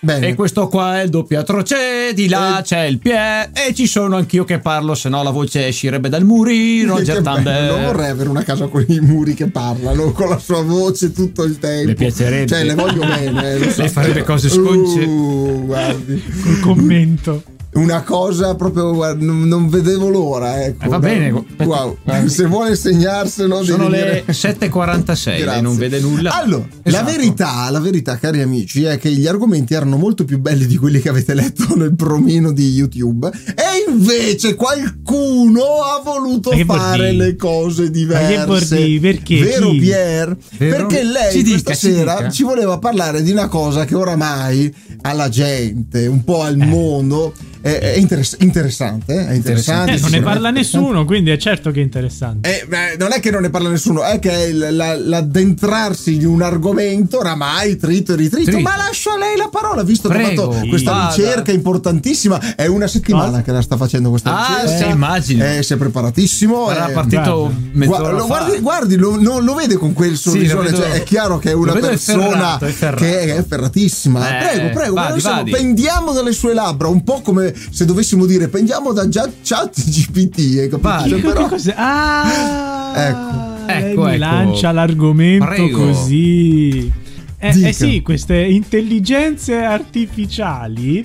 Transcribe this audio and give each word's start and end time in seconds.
Bene. 0.00 0.28
E 0.28 0.34
questo 0.34 0.68
qua 0.68 1.00
è 1.00 1.04
il 1.04 1.10
doppiatro 1.10 1.62
c'è, 1.62 2.12
di 2.14 2.28
là 2.28 2.60
Eh. 2.60 2.62
c'è 2.62 2.84
il 2.84 2.98
pie 2.98 3.50
e 3.52 3.74
ci 3.74 3.88
sono 3.88 4.14
anch'io 4.16 4.44
che 4.44 4.60
parlo, 4.60 4.94
se 4.94 5.08
no 5.08 5.22
la 5.24 5.30
voce 5.30 5.66
uscirebbe 5.66 6.08
dal 6.08 6.24
muri, 6.24 6.84
Roger 6.84 7.16
Che 7.16 7.22
bello, 7.22 7.34
Thunder. 7.42 7.84
vorrei 7.86 8.10
avere 8.10 8.28
una 8.28 8.44
casa 8.44 8.66
con 8.68 8.84
i 8.86 9.00
muri 9.00 9.34
che 9.34 9.48
parlano 9.48 10.12
con 10.12 10.28
la 10.28 10.38
sua 10.38 10.62
voce 10.62 11.10
tutto 11.12 11.42
il 11.42 11.58
tempo. 11.58 11.88
Le 11.88 11.94
piacerebbe. 11.94 12.46
Cioè, 12.46 12.62
le 12.64 12.74
voglio 12.74 13.00
bene. 13.04 13.58
so. 13.72 13.80
Lei 13.80 13.90
farebbe 13.90 14.22
cose 14.22 14.48
sconce. 14.48 15.00
Uh, 15.00 15.62
guardi. 15.66 16.22
Col 16.44 16.60
commento. 16.60 17.42
Una 17.78 18.02
cosa 18.02 18.54
proprio, 18.54 18.92
guarda, 18.92 19.24
non, 19.24 19.68
vedevo 19.68 20.08
l'ora. 20.08 20.64
Ecco. 20.64 20.84
Eh, 20.84 20.88
va 20.88 20.98
bene. 20.98 21.30
Wow. 21.58 21.96
Se 22.26 22.46
vuole 22.46 22.74
segnarselo, 22.74 23.62
Sono 23.62 23.88
le 23.88 24.22
dire- 24.24 24.32
7.46, 24.32 25.30
lei 25.30 25.40
Grazie. 25.42 25.60
non 25.62 25.76
vede 25.76 26.00
nulla. 26.00 26.40
Allora, 26.40 26.66
la 26.68 26.78
Esatto. 26.90 27.04
verità, 27.10 27.70
la 27.70 27.80
verità, 27.80 28.16
cari 28.18 28.42
amici, 28.42 28.84
è 28.84 28.98
che 28.98 29.10
gli 29.12 29.26
argomenti 29.26 29.74
erano 29.74 29.96
molto 29.96 30.24
più 30.24 30.38
belli 30.38 30.66
di 30.66 30.76
quelli 30.76 31.00
che 31.00 31.08
avete 31.08 31.34
letto 31.34 31.74
nel 31.76 31.94
promino 31.94 32.52
di 32.52 32.70
YouTube. 32.72 33.30
E 33.46 33.90
invece 33.90 34.54
qualcuno 34.54 35.62
ha 35.82 36.00
voluto 36.02 36.50
fare 36.66 37.12
le 37.12 37.36
cose 37.36 37.90
diverse. 37.90 38.76
Dire? 38.76 39.00
Perché? 39.00 39.42
Vero, 39.42 39.70
Chi? 39.70 39.78
Pier? 39.78 40.36
Vero? 40.56 40.86
Perché 40.86 41.04
lei 41.04 41.32
Ci 41.32 41.42
questa 41.42 41.56
dica, 41.56 41.72
ci 41.74 41.78
sera 41.92 42.16
dica. 42.16 42.30
ci 42.30 42.42
voleva 42.42 42.78
parlare 42.78 43.22
di 43.22 43.30
una 43.30 43.48
cosa 43.48 43.84
che 43.84 43.94
oramai 43.94 44.74
alla 45.02 45.28
gente, 45.28 46.06
un 46.06 46.24
po' 46.24 46.42
Eh. 46.44 46.48
al 46.48 46.56
mondo, 46.56 47.32
è, 47.78 47.92
è 47.94 47.96
interess- 47.96 48.36
interessante. 48.40 49.26
È 49.26 49.32
interessante. 49.32 49.92
Eh, 49.94 49.98
non 50.00 50.10
ne 50.10 50.20
parla 50.22 50.50
nessuno, 50.50 51.04
quindi 51.04 51.30
è 51.30 51.36
certo 51.36 51.70
che 51.70 51.80
è 51.80 51.82
interessante. 51.82 52.48
Eh, 52.62 52.66
beh, 52.66 52.96
non 52.98 53.12
è 53.12 53.20
che 53.20 53.30
non 53.30 53.42
ne 53.42 53.50
parla 53.50 53.68
nessuno, 53.68 54.02
è 54.04 54.18
che 54.18 54.32
il- 54.50 54.68
la- 54.72 54.96
l'addentrarsi 54.96 56.18
di 56.18 56.24
un 56.24 56.42
argomento 56.42 57.18
oramai 57.18 57.76
trito 57.76 58.12
e 58.12 58.16
ritrito. 58.16 58.50
Trito. 58.50 58.60
Ma 58.68 58.76
lascio 58.76 59.10
a 59.10 59.18
lei 59.18 59.36
la 59.36 59.48
parola, 59.50 59.82
visto 59.82 60.08
che 60.08 60.14
Prego, 60.16 60.48
ha 60.50 60.52
fatto 60.52 60.68
questa 60.68 60.92
vada. 60.92 61.14
ricerca 61.14 61.52
importantissima. 61.52 62.54
È 62.54 62.66
una 62.66 62.86
settimana 62.86 63.26
Cosa? 63.30 63.42
che 63.42 63.52
la 63.52 63.62
sta 63.62 63.76
facendo 63.76 64.10
questa 64.10 64.36
Ah, 64.46 64.60
ricerca. 64.62 64.84
sì, 64.86 64.90
immagino. 64.90 65.44
Eh, 65.44 65.62
si 65.62 65.72
è 65.72 65.76
preparatissimo. 65.76 66.70
Era 66.70 66.88
eh, 66.88 66.92
partito 66.92 67.52
mezz'ora 67.72 68.18
fa. 68.18 68.24
guardi, 68.24 68.58
guardi, 68.60 68.96
lo, 68.96 69.20
no, 69.20 69.38
lo 69.40 69.54
vede 69.54 69.76
con 69.76 69.92
quel 69.92 70.18
lo 70.24 70.32
vedo- 70.32 70.76
cioè, 70.76 70.90
è 70.92 71.02
chiaro 71.02 71.38
che 71.38 71.50
è 71.50 71.54
una 71.54 71.72
persona 71.72 72.26
efferrato, 72.26 72.64
efferrato. 72.66 73.04
che 73.04 73.36
è 73.36 73.44
ferratissima. 73.46 74.28
Eh, 74.28 74.42
prego, 74.54 74.70
prego, 74.74 74.94
vadi, 74.94 75.20
vadi. 75.20 75.50
pendiamo 75.50 76.12
dalle 76.12 76.32
sue 76.32 76.54
labbra, 76.54 76.88
un 76.88 77.02
po' 77.04 77.20
come 77.20 77.47
se 77.70 77.84
dovessimo 77.84 78.26
dire 78.26 78.48
pendiamo 78.48 78.92
da 78.92 79.08
già 79.08 79.30
chat 79.42 79.74
GPT. 79.84 80.58
Hai 80.58 80.68
capito? 80.68 81.08
Cioè, 81.08 81.20
però-? 81.20 81.56
Ah, 81.76 82.92
Ecco. 82.94 83.66
lei 83.66 83.92
Ecco, 83.92 84.02
mi 84.04 84.08
ecco. 84.10 84.18
lancia 84.18 84.72
l'argomento 84.72 85.44
Prego. 85.44 85.78
così. 85.86 86.92
Eh, 87.40 87.68
eh 87.68 87.72
sì, 87.72 88.02
queste 88.02 88.36
intelligenze 88.42 89.62
artificiali 89.62 91.02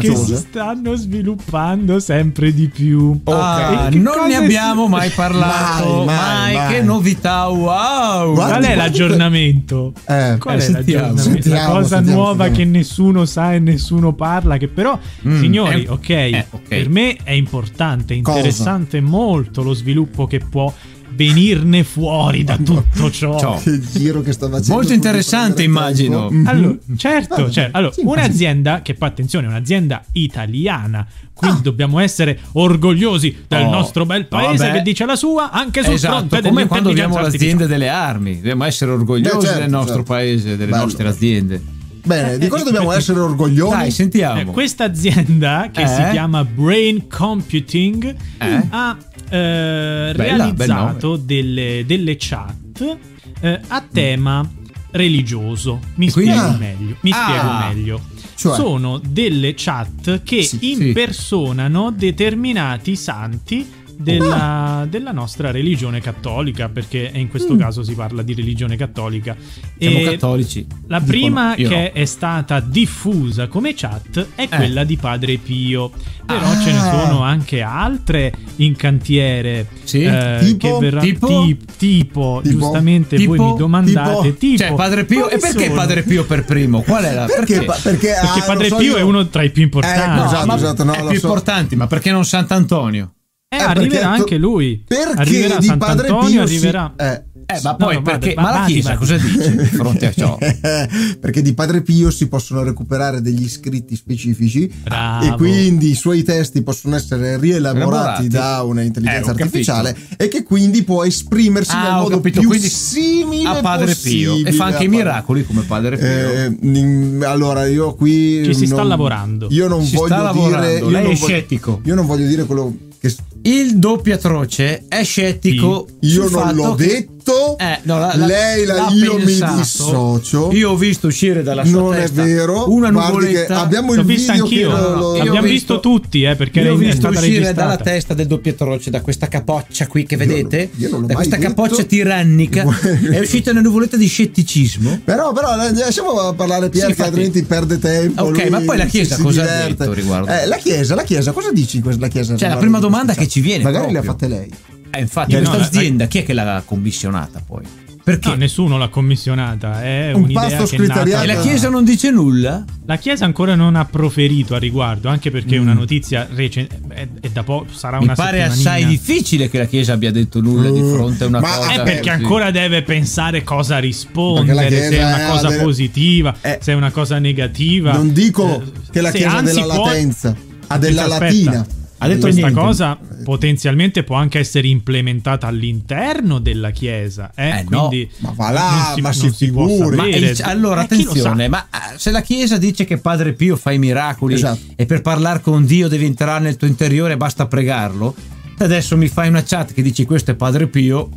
che 0.00 0.16
si 0.16 0.34
stanno 0.34 0.96
sviluppando 0.96 2.00
sempre 2.00 2.52
di 2.52 2.68
più. 2.68 3.20
Ah, 3.24 3.88
non 3.92 4.02
cosa 4.14 4.26
ne 4.26 4.34
abbiamo 4.34 4.88
mai 4.88 5.10
parlato. 5.10 6.04
Mai, 6.04 6.16
Mai, 6.16 6.54
mai, 6.54 6.72
che 6.74 6.82
novità, 6.82 7.46
wow! 7.46 8.34
Guarda- 8.34 8.56
Qual 8.58 8.64
è 8.64 8.74
l'aggiornamento? 8.74 9.92
Eh, 10.06 10.36
Qual 10.40 10.54
eh, 10.54 10.58
è 10.58 10.60
sentiamo, 10.60 11.06
l'aggiornamento? 11.06 11.22
sentiamo, 11.42 11.56
La 11.74 11.80
cosa 11.80 11.96
sentiamo, 11.96 12.18
nuova 12.20 12.44
sentiamo. 12.46 12.56
che 12.56 12.78
nessuno 12.78 13.24
sa 13.24 13.54
e 13.54 13.58
nessuno 13.60 14.12
parla, 14.12 14.56
che 14.56 14.66
però, 14.68 14.98
Mm, 15.26 15.40
signori, 15.40 15.84
è- 15.84 15.90
ok, 15.90 16.08
eh, 16.08 16.46
ok. 16.50 16.60
per 16.68 16.88
me 16.88 17.16
è 17.22 17.30
importante, 17.32 18.20
Cosa? 18.20 18.36
interessante 18.38 19.00
molto 19.00 19.62
lo 19.62 19.72
sviluppo 19.72 20.26
che 20.26 20.40
può 20.40 20.72
venirne 21.16 21.82
fuori 21.82 22.44
da 22.44 22.56
tutto 22.56 23.10
ciò. 23.10 23.38
Ciò. 23.38 23.58
Che 23.58 23.80
giro 23.80 24.20
che 24.20 24.32
sta 24.32 24.48
facendo. 24.48 24.74
Molto 24.74 24.92
interessante, 24.92 25.62
immagino. 25.62 26.28
Mhm. 26.30 26.46
Allora, 26.46 26.76
certo, 26.96 27.34
Vabbè, 27.36 27.50
cioè, 27.50 27.68
allora, 27.72 27.92
sì, 27.92 28.02
un'azienda 28.04 28.82
che 28.82 28.94
poi 28.94 29.08
attenzione, 29.08 29.46
è 29.46 29.48
un'azienda 29.50 30.04
italiana, 30.12 31.06
quindi 31.34 31.58
Ah. 31.58 31.62
dobbiamo 31.62 31.98
essere 31.98 32.38
orgogliosi 32.52 33.44
del 33.48 33.64
Oh, 33.64 33.70
nostro 33.70 34.04
bel 34.06 34.26
paese 34.26 34.66
vabbè. 34.66 34.76
che 34.78 34.82
dice 34.82 35.04
la 35.06 35.16
sua 35.16 35.50
anche 35.50 35.82
sul 35.82 35.94
Esatto, 35.94 36.28
fronte 36.28 36.48
come 36.48 36.66
quando 36.66 36.90
abbiamo 36.90 37.18
l'azienda 37.20 37.66
delle 37.66 37.88
armi, 37.88 38.36
dobbiamo 38.36 38.64
essere 38.64 38.90
orgogliosi 38.92 39.36
Eh, 39.36 39.40
certo, 39.40 39.58
del 39.60 39.70
nostro 39.70 39.94
certo. 39.96 40.12
paese, 40.12 40.56
delle 40.56 40.70
Bello. 40.70 40.82
nostre 40.84 41.08
aziende. 41.08 41.62
Bene, 42.06 42.38
di 42.38 42.46
cosa 42.46 42.62
Eh, 42.62 42.66
dobbiamo 42.66 42.92
eh, 42.92 42.96
essere 42.98 43.18
orgogliosi? 43.18 43.74
Dai, 43.76 43.90
sentiamo. 43.90 44.40
Eh, 44.40 44.44
questa 44.44 44.84
azienda 44.84 45.70
che 45.72 45.82
Eh? 45.82 45.86
si 45.88 46.02
chiama 46.12 46.44
Brain 46.44 47.08
Computing 47.08 48.14
Eh? 48.38 48.62
ha 48.70 48.96
eh, 49.28 50.12
Bella, 50.14 50.14
bel 50.14 50.66
realizzato 50.66 51.16
delle, 51.16 51.84
delle 51.86 52.16
chat 52.18 52.98
eh, 53.40 53.60
a 53.68 53.84
tema 53.92 54.48
religioso. 54.92 55.80
Mi 55.96 56.10
quindi- 56.10 56.32
spiego 56.32 56.54
Ah. 56.54 56.56
meglio. 56.58 56.96
Mi 57.00 57.10
Ah. 57.12 57.24
spiego 57.24 57.74
meglio. 57.74 58.00
Cioè? 58.36 58.54
Sono 58.54 59.00
delle 59.02 59.54
chat 59.56 60.22
che 60.22 60.42
Sì, 60.42 60.58
sì. 60.58 60.82
impersonano 60.82 61.90
determinati 61.90 62.94
santi 62.96 63.66
della, 63.96 64.86
della 64.88 65.12
nostra 65.12 65.50
religione 65.50 66.00
cattolica, 66.00 66.68
perché 66.68 67.10
in 67.14 67.28
questo 67.28 67.54
Mm. 67.54 67.58
caso 67.58 67.82
si 67.82 67.94
parla 67.94 68.22
di 68.22 68.34
religione 68.34 68.76
cattolica. 68.76 69.36
Siamo 69.78 69.98
E 69.98 70.02
cattolici. 70.04 70.66
la 70.86 71.00
prima 71.00 71.54
che 71.54 71.92
no. 71.94 72.00
è 72.00 72.04
stata 72.04 72.60
diffusa 72.60 73.48
come 73.48 73.74
chat 73.74 74.26
è 74.34 74.48
quella 74.48 74.84
di 74.84 74.96
Padre 74.96 75.36
Pio. 75.38 75.90
Però 76.26 76.40
Ah. 76.44 76.58
ce 76.60 76.72
ne 76.72 76.80
sono 76.80 77.20
anche 77.22 77.60
altre 77.62 78.32
in 78.56 78.74
cantiere. 78.74 79.68
Sì? 79.84 80.02
eh, 80.02 80.38
Tipo? 80.40 80.78
che 80.78 80.84
verrà- 80.84 81.00
Tipo? 81.00 81.26
ti- 81.28 81.56
tipo, 81.76 82.40
Tipo? 82.42 82.42
giustamente 82.42 83.16
Tipo? 83.16 83.36
voi 83.36 83.52
mi 83.52 83.56
domandate 83.56 84.22
Tipo? 84.22 84.36
tipo, 84.38 84.56
Cioè, 84.58 84.74
Padre 84.74 85.04
Pio. 85.04 85.28
E 85.28 85.38
perché 85.38 85.64
sono? 85.66 85.74
Padre 85.74 86.02
Pio 86.02 86.24
per 86.24 86.44
primo? 86.44 86.82
Qual 86.82 87.04
è 87.04 87.14
la. 87.14 87.26
Perché? 87.26 87.62
pa- 87.62 87.78
perché, 87.80 88.14
ah, 88.14 88.20
Perché 88.22 88.40
lo 88.40 88.44
Padre 88.46 88.68
so 88.68 88.76
Pio 88.76 88.90
io. 88.92 88.96
è 88.96 89.02
uno 89.02 89.28
tra 89.28 89.42
i 89.44 89.50
più 89.50 89.62
importanti. 89.62 90.00
Ecco, 90.00 90.14
No, 90.20 90.24
esatto, 90.26 90.46
ma 90.46 90.54
esatto, 90.56 90.84
no, 90.84 90.92
più 90.92 91.18
so. 91.20 91.26
importante, 91.26 91.76
ma 91.76 91.86
perché 91.86 92.10
non 92.10 92.24
Sant'Antonio? 92.24 93.12
Eh, 93.56 93.60
Eh, 93.60 93.64
arriverà 93.64 94.10
anche 94.10 94.36
lui. 94.36 94.82
Perché 94.86 95.12
arriverà 95.20 95.58
di 95.58 95.66
Padre 95.66 96.06
Sant'Antonio, 96.08 96.30
Pio 96.30 96.42
arriverà. 96.42 96.94
si, 96.96 97.04
eh, 97.04 97.22
Eh, 97.48 97.60
ma 97.62 97.76
poi 97.76 97.94
no, 97.94 98.02
perché? 98.02 98.34
vada, 98.34 98.50
ma 98.52 98.58
la 98.60 98.64
Chiesa 98.66 98.94
vadi. 98.94 98.98
cosa 98.98 99.16
dice 99.18 99.54
di 99.56 99.64
fronte 99.66 100.06
a 100.06 100.12
ciò? 100.12 100.36
perché 101.20 101.42
di 101.42 101.54
Padre 101.54 101.80
Pio 101.82 102.10
si 102.10 102.26
possono 102.28 102.64
recuperare 102.64 103.20
degli 103.22 103.42
iscritti 103.44 103.94
specifici 103.94 104.68
Bravo. 104.82 105.24
e 105.24 105.36
quindi 105.36 105.90
i 105.90 105.94
suoi 105.94 106.24
testi 106.24 106.62
possono 106.62 106.96
essere 106.96 107.38
rielaborati 107.38 108.24
Elaborati. 108.26 108.28
da 108.28 108.62
un'intelligenza 108.64 109.30
Eh, 109.30 109.34
artificiale 109.42 109.96
e 110.16 110.26
che 110.28 110.42
quindi 110.42 110.82
può 110.82 111.04
esprimersi 111.04 111.70
Ah, 111.76 111.82
nel 111.82 111.92
modo 111.92 112.16
capito, 112.16 112.40
più 112.40 112.48
quindi 112.48 112.68
simile 112.68 113.48
a 113.48 113.60
Padre 113.60 113.94
Pio 113.94 114.44
e 114.44 114.50
fa 114.52 114.64
anche 114.66 114.84
i 114.84 114.88
miracoli 114.88 115.44
come 115.46 115.62
Padre 115.62 115.96
Pio. 115.96 116.06
Eh, 116.06 117.24
allora 117.26 117.66
io 117.66 117.94
qui 117.94 118.42
Ci 118.44 118.54
si 118.54 118.66
sta 118.66 118.76
non- 118.76 118.88
lavorando. 118.88 119.46
io 119.50 119.68
non 119.68 119.84
Si 119.84 119.94
voglio 119.94 120.14
sta 120.16 120.32
dire 120.32 120.48
io 120.48 120.58
lei 120.60 120.80
non 120.80 120.94
è 120.96 121.02
voglio- 121.04 121.14
scettico. 121.14 121.80
io 121.84 121.94
non 121.94 122.06
voglio 122.06 122.26
dire 122.26 122.44
quello 122.44 122.74
che 122.98 123.14
Il 123.42 123.78
doppio 123.78 124.14
atroce 124.14 124.84
è 124.88 125.04
scettico. 125.04 125.86
io 126.00 126.22
sul 126.28 126.32
non 126.32 126.54
l'ho 126.54 126.74
che- 126.74 127.08
detto 127.26 127.56
Eh, 127.58 127.78
no, 127.82 127.98
la- 127.98 128.14
la- 128.16 128.26
lei 128.26 128.64
la, 128.64 128.88
io 128.90 129.16
pensato. 129.16 129.52
mi 129.54 129.58
dissocio 129.60 130.50
Io 130.52 130.70
ho 130.70 130.76
visto 130.76 131.08
uscire 131.08 131.42
dalla 131.42 131.64
sua 131.64 131.80
non 131.80 131.94
è 131.94 132.00
testa 132.00 132.22
vero 132.22 132.70
una 132.70 132.90
Guardi 132.90 133.10
che 133.18 133.22
nuvoletta. 133.24 133.60
abbiamo 133.60 133.94
L'ho 133.94 134.00
il 134.00 134.06
vista 134.06 134.32
video 134.32 134.46
che 134.48 134.62
anch'io. 134.64 134.68
lo- 134.70 134.76
Io 134.76 135.02
ho 135.02 135.10
Abbiamo 135.20 135.40
visto- 135.42 135.48
visto 135.74 135.80
tutti, 135.80 136.22
eh, 136.22 136.36
perché 136.36 136.60
Io 136.60 136.72
ho 136.72 136.74
è 136.74 136.78
visto 136.78 136.96
stata 136.96 137.18
uscire 137.18 137.38
registrata. 137.38 137.60
dalla 137.68 137.76
testa 137.82 138.14
del 138.14 138.26
doppio 138.26 138.52
atroce 138.52 138.90
da 138.90 139.00
questa 139.00 139.28
capoccia 139.28 139.86
qui 139.86 140.04
che 140.06 140.14
Io 140.14 140.20
vedete, 140.20 140.70
non- 140.72 140.80
io 140.82 140.88
non 140.90 141.00
l'ho 141.00 141.06
da 141.06 141.14
mai 141.14 141.22
questa 141.26 141.36
detto. 141.36 141.48
capoccia 141.62 141.82
tirannica, 141.84 142.64
è 143.10 143.18
uscita 143.18 143.50
una 143.50 143.60
nuvoletta 143.60 143.96
di 143.96 144.06
scetticismo. 144.06 145.00
però 145.04 145.32
però 145.32 145.50
eh, 145.66 145.72
lasciamo 145.74 146.32
parlare 146.34 146.68
Pier 146.68 146.88
Sì, 146.90 146.94
che 146.94 147.02
altrimenti 147.02 147.42
perde 147.42 147.78
tempo 147.78 148.22
Ok, 148.24 148.38
lui 148.40 148.50
ma 148.50 148.60
poi 148.60 148.76
la 148.76 148.84
Chiesa 148.86 149.16
cosa 149.18 149.42
ha 149.42 149.66
detto 149.66 149.92
riguardo? 149.92 150.30
Eh, 150.30 150.46
la 150.46 150.56
Chiesa 150.56 150.94
la 150.94 151.02
Chiesa 151.02 151.32
cosa 151.32 151.50
dici 151.52 151.80
questa 151.80 152.00
la 152.00 152.08
Chiesa 152.08 152.36
Cioè, 152.36 152.48
la 152.48 152.56
prima 152.56 152.78
domanda 152.78 153.14
che 153.14 153.26
ci 153.28 153.40
viene 153.40 153.62
magari 153.64 153.92
le 153.92 153.98
ha 153.98 154.02
fatte 154.02 154.28
lei 154.28 154.50
Eh, 154.96 155.00
infatti, 155.00 155.32
Eh, 155.34 155.40
no, 155.40 155.48
questa 155.50 155.58
la- 155.58 155.64
azienda 155.66 156.06
chi 156.06 156.18
è 156.18 156.24
che 156.24 156.32
l'ha 156.32 156.62
commissionata 156.64 157.42
poi? 157.46 157.62
Perché? 158.06 158.28
No, 158.28 158.34
nessuno 158.36 158.78
l'ha 158.78 158.86
commissionata, 158.86 159.82
è 159.82 160.12
Un 160.14 160.22
un'idea 160.22 160.42
pasto 160.42 160.76
che 160.76 160.76
è 160.80 160.86
nata. 160.86 161.22
e 161.22 161.26
la 161.26 161.40
Chiesa 161.40 161.68
non 161.68 161.82
dice 161.84 162.12
nulla? 162.12 162.64
La 162.86 162.98
Chiesa 162.98 163.24
ancora 163.24 163.56
non 163.56 163.74
ha 163.74 163.84
proferito 163.84 164.54
a 164.54 164.58
riguardo, 164.60 165.08
anche 165.08 165.32
perché 165.32 165.56
è 165.56 165.58
Mm. 165.58 165.62
una 165.62 165.72
notizia 165.72 166.28
recente, 166.32 166.78
è, 166.86 167.08
è 167.20 167.28
da 167.30 167.42
poco, 167.42 167.66
sarà 167.74 167.98
Mi 167.98 168.04
una 168.04 168.14
pare 168.14 168.44
assai 168.44 168.86
difficile 168.86 169.50
che 169.50 169.58
la 169.58 169.64
Chiesa 169.64 169.94
abbia 169.94 170.12
detto 170.12 170.40
nulla 170.40 170.70
di 170.70 170.78
Uh, 170.80 170.94
fronte 170.94 171.24
a 171.24 171.26
una 171.26 171.40
ma- 171.40 171.48
cosa. 171.56 171.72
Eh, 171.72 171.82
perché 171.82 171.98
così. 171.98 172.08
ancora 172.10 172.50
deve 172.52 172.82
pensare 172.82 173.42
cosa 173.42 173.78
rispondere, 173.78 174.54
la 174.54 174.68
se 174.70 174.88
è 174.98 175.04
una 175.04 175.26
cosa 175.26 175.48
delle- 175.48 175.62
positiva, 175.64 176.34
Eh, 176.42 176.58
se 176.62 176.72
è 176.72 176.74
una 176.76 176.90
cosa 176.92 177.18
negativa. 177.18 177.90
non 177.92 178.12
dico 178.12 178.62
Eh, 178.62 178.90
che 178.92 179.00
la 179.00 179.10
Chiesa 179.10 179.30
ha 179.32 179.36
anzi 179.38 179.54
della 179.60 179.74
può- 179.74 179.84
latenza 179.86 180.36
ha 180.68 180.78
della 180.78 181.02
Aspetta, 181.06 181.24
latina 181.24 181.66
Ha 181.98 182.08
detto 182.08 182.20
Questa 182.22 182.40
niente. 182.48 182.60
cosa 182.60 182.98
potenzialmente 183.24 184.02
può 184.04 184.16
anche 184.16 184.38
essere 184.38 184.68
implementata 184.68 185.46
all'interno 185.46 186.38
della 186.38 186.70
Chiesa. 186.70 187.30
Eh? 187.34 187.48
Eh, 187.60 187.64
no. 187.68 187.88
Quindi 187.88 188.10
Ma 188.18 188.32
va 188.36 188.50
là, 188.50 188.90
non 188.94 189.00
ma 189.00 189.12
si 189.12 189.30
figuri. 189.30 189.96
Ma 189.96 190.06
il- 190.06 190.38
allora 190.42 190.82
Eh, 190.82 190.84
attenzione, 190.84 191.48
ma 191.48 191.66
eh, 191.72 191.98
se 191.98 192.10
la 192.10 192.20
Chiesa 192.20 192.58
dice 192.58 192.84
che 192.84 192.98
Padre 192.98 193.32
Pio 193.32 193.56
fa 193.56 193.70
i 193.72 193.78
miracoli 193.78 194.34
Esatto. 194.34 194.60
e 194.76 194.84
per 194.84 195.00
parlare 195.00 195.40
con 195.40 195.64
Dio 195.64 195.88
devi 195.88 196.04
entrare 196.04 196.42
nel 196.44 196.56
tuo 196.56 196.66
interiore 196.66 197.14
e 197.14 197.16
basta 197.16 197.46
pregarlo, 197.46 198.14
te 198.56 198.64
adesso 198.64 198.96
mi 198.98 199.08
fai 199.08 199.28
una 199.28 199.42
chat 199.42 199.72
che 199.72 199.80
dici 199.82 200.04
questo 200.04 200.32
è 200.32 200.34
Padre 200.34 200.66
Pio, 200.66 201.08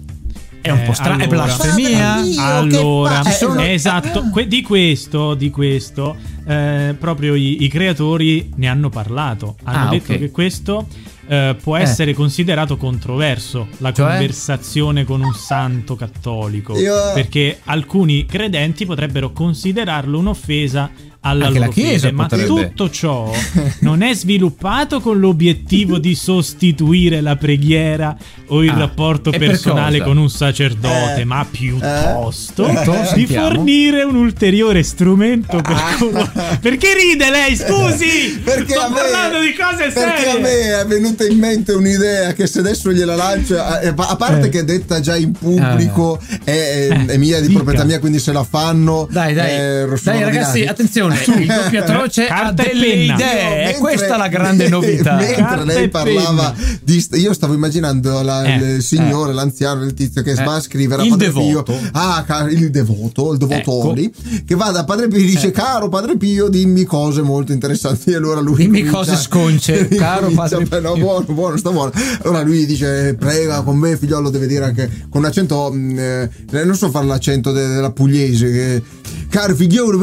è 0.61 0.71
un 0.71 0.79
Eh, 0.79 0.83
po' 0.83 0.93
strano, 0.93 1.21
è 1.21 1.25
allora- 1.25 1.43
blasfemia. 1.43 1.99
Padre 2.15 2.21
Pio. 2.23 2.31
Io 2.31 2.41
Allora, 2.41 3.23
sono- 3.31 3.61
eh, 3.61 3.73
esatto, 3.73 4.29
que- 4.31 4.47
di 4.47 4.61
questo, 4.61 5.33
di 5.33 5.49
questo 5.49 6.15
eh, 6.49 6.95
proprio 6.99 7.35
i, 7.35 7.63
i 7.63 7.67
creatori 7.67 8.49
ne 8.55 8.67
hanno 8.67 8.89
parlato. 8.89 9.55
Hanno 9.63 9.87
Ah, 9.87 9.89
detto 9.91 10.13
ok. 10.13 10.17
che 10.17 10.31
questo 10.31 10.87
eh, 11.27 11.55
può 11.61 11.77
Eh. 11.77 11.81
essere 11.81 12.13
considerato 12.15 12.75
controverso, 12.75 13.67
la 13.77 13.93
Cioè? 13.93 14.07
conversazione 14.09 15.03
con 15.05 15.21
un 15.21 15.33
santo 15.33 15.95
cattolico. 15.95 16.75
Io- 16.77 17.13
Perché 17.13 17.59
alcuni 17.65 18.25
credenti 18.25 18.87
potrebbero 18.87 19.31
considerarlo 19.31 20.17
un'offesa 20.17 20.89
alla 21.21 21.47
Anche 21.47 21.59
la 21.59 21.65
loro 21.65 21.77
Chiesa 21.77 22.07
fede, 22.07 22.11
ma 22.13 22.27
tutto 22.27 22.89
ciò 22.89 23.29
non 23.79 24.01
è 24.01 24.13
sviluppato 24.13 25.01
con 25.01 25.19
l'obiettivo 25.19 25.97
di 25.97 26.15
sostituire 26.15 27.19
la 27.19 27.35
preghiera 27.35 28.15
o 28.47 28.63
il 28.63 28.69
Ah, 28.69 28.77
rapporto 28.77 29.29
per 29.29 29.39
personale 29.39 29.97
cosa? 29.97 30.09
con 30.09 30.17
un 30.17 30.29
sacerdote, 30.29 31.19
Eh, 31.21 31.25
ma 31.25 31.45
piuttosto 31.49 32.63
Piuttosto, 32.63 33.15
di 33.15 33.25
sentiamo. 33.25 33.47
fornire 33.49 34.03
un 34.03 34.15
ulteriore 34.15 34.81
strumento 34.83 35.57
per 35.61 35.73
Ah. 35.75 35.95
coloro- 35.99 36.31
Perché 36.61 36.87
ride 36.93 37.29
lei? 37.29 37.55
Scusi! 37.55 38.39
Perché 38.43 38.73
Sto 38.73 38.81
a 38.81 38.89
me, 38.89 38.95
parlando 38.95 39.39
di 39.41 39.53
cose 39.53 39.89
perché 39.91 40.23
serie! 40.23 40.29
a 40.29 40.39
me 40.39 40.79
è 40.81 40.85
venuta 40.85 41.25
in 41.25 41.37
mente 41.37 41.73
un'idea 41.73 42.33
che 42.33 42.47
se 42.47 42.59
adesso 42.59 42.91
gliela 42.91 43.15
lancio, 43.15 43.55
eh, 43.55 43.93
a 43.95 44.15
parte 44.15 44.47
Eh. 44.47 44.49
che 44.49 44.59
è 44.59 44.63
detta 44.63 44.99
già 45.01 45.15
in 45.17 45.33
pubblico, 45.33 46.19
è, 46.43 46.49
è- 46.51 47.05
è 47.07 47.17
mia 47.17 47.39
di 47.41 47.47
dica. 47.47 47.59
proprietà 47.59 47.83
mia, 47.85 47.99
quindi 47.99 48.19
se 48.19 48.31
la 48.31 48.43
fanno. 48.43 49.07
Dai, 49.11 49.33
dai, 49.33 49.51
eh, 49.51 49.85
dai 50.01 50.23
ragazzi, 50.23 50.59
rovinati. 50.59 50.67
Attenzione, 51.13 51.41
il 51.41 51.47
doppio 51.47 51.79
atroce 51.81 52.27
ha 52.27 52.51
delle 52.51 52.69
penna. 52.71 53.13
idee, 53.15 53.15
Io, 53.15 53.49
è 53.49 53.63
mentre- 53.63 53.79
questa 53.79 54.17
la 54.17 54.27
grande 54.27 54.67
novità. 54.69 55.15
Mentre 55.15 55.35
Carta 55.35 55.63
lei 55.63 55.89
parlava, 55.89 56.53
di 56.81 57.05
io 57.13 57.33
stavo 57.33 57.53
immaginando 57.53 58.21
la- 58.21 58.43
Eh, 58.43 58.75
il 58.75 58.83
signore, 58.83 59.33
l'anziano, 59.33 59.83
il 59.83 59.93
tizio 59.93 60.21
che 60.21 60.31
Eh. 60.31 60.43
va 60.43 60.55
a 60.55 60.59
scrivere 60.61 61.01
a 61.01 61.05
Il 61.05 61.11
Padre 61.11 61.25
devoto. 61.27 61.73
Pio. 61.73 61.89
Ah, 61.93 62.25
il 62.49 62.69
devoto, 62.71 63.31
il 63.33 63.37
devotoli, 63.37 64.11
che 64.45 64.55
va 64.55 64.69
da 64.71 64.83
Padre 64.83 65.07
Pio 65.07 65.19
e 65.19 65.23
dice: 65.25 65.51
Caro 65.51 65.89
Padre 65.89 66.17
Pio, 66.17 66.47
dimmi 66.49 66.83
cose 66.85 67.21
molto 67.21 67.51
interessanti. 67.51 68.11
E 68.11 68.15
allora 68.15 68.39
lui 68.41 68.55
Dimmi 68.57 68.79
comincia- 68.85 68.97
cose 68.97 69.15
sconce, 69.17 69.87
caro 69.95 70.29
Padre 70.29 70.63
beh, 70.65 70.79
no, 70.79 70.93
Pio. 70.93 71.03
buono, 71.03 71.25
buono, 71.29 71.57
sta 71.57 71.71
buono. 71.71 71.91
Allora 72.23 72.41
lui 72.41 72.65
dice: 72.65 73.15
Prega 73.19 73.61
con 73.61 73.77
me, 73.77 73.97
figliolo, 73.97 74.29
deve 74.29 74.47
dire 74.47 74.65
anche 74.65 74.89
con 75.09 75.21
un 75.21 75.27
accento. 75.27 75.71
mh, 75.71 75.97
eh, 75.99 76.29
non 76.63 76.75
so 76.75 76.89
fare 76.89 77.05
l'accento 77.05 77.51
de- 77.51 77.67
della 77.67 77.91
pugliese. 77.91 78.51
Che, 78.51 78.83
Caro 79.29 79.55
figliolo, 79.55 79.99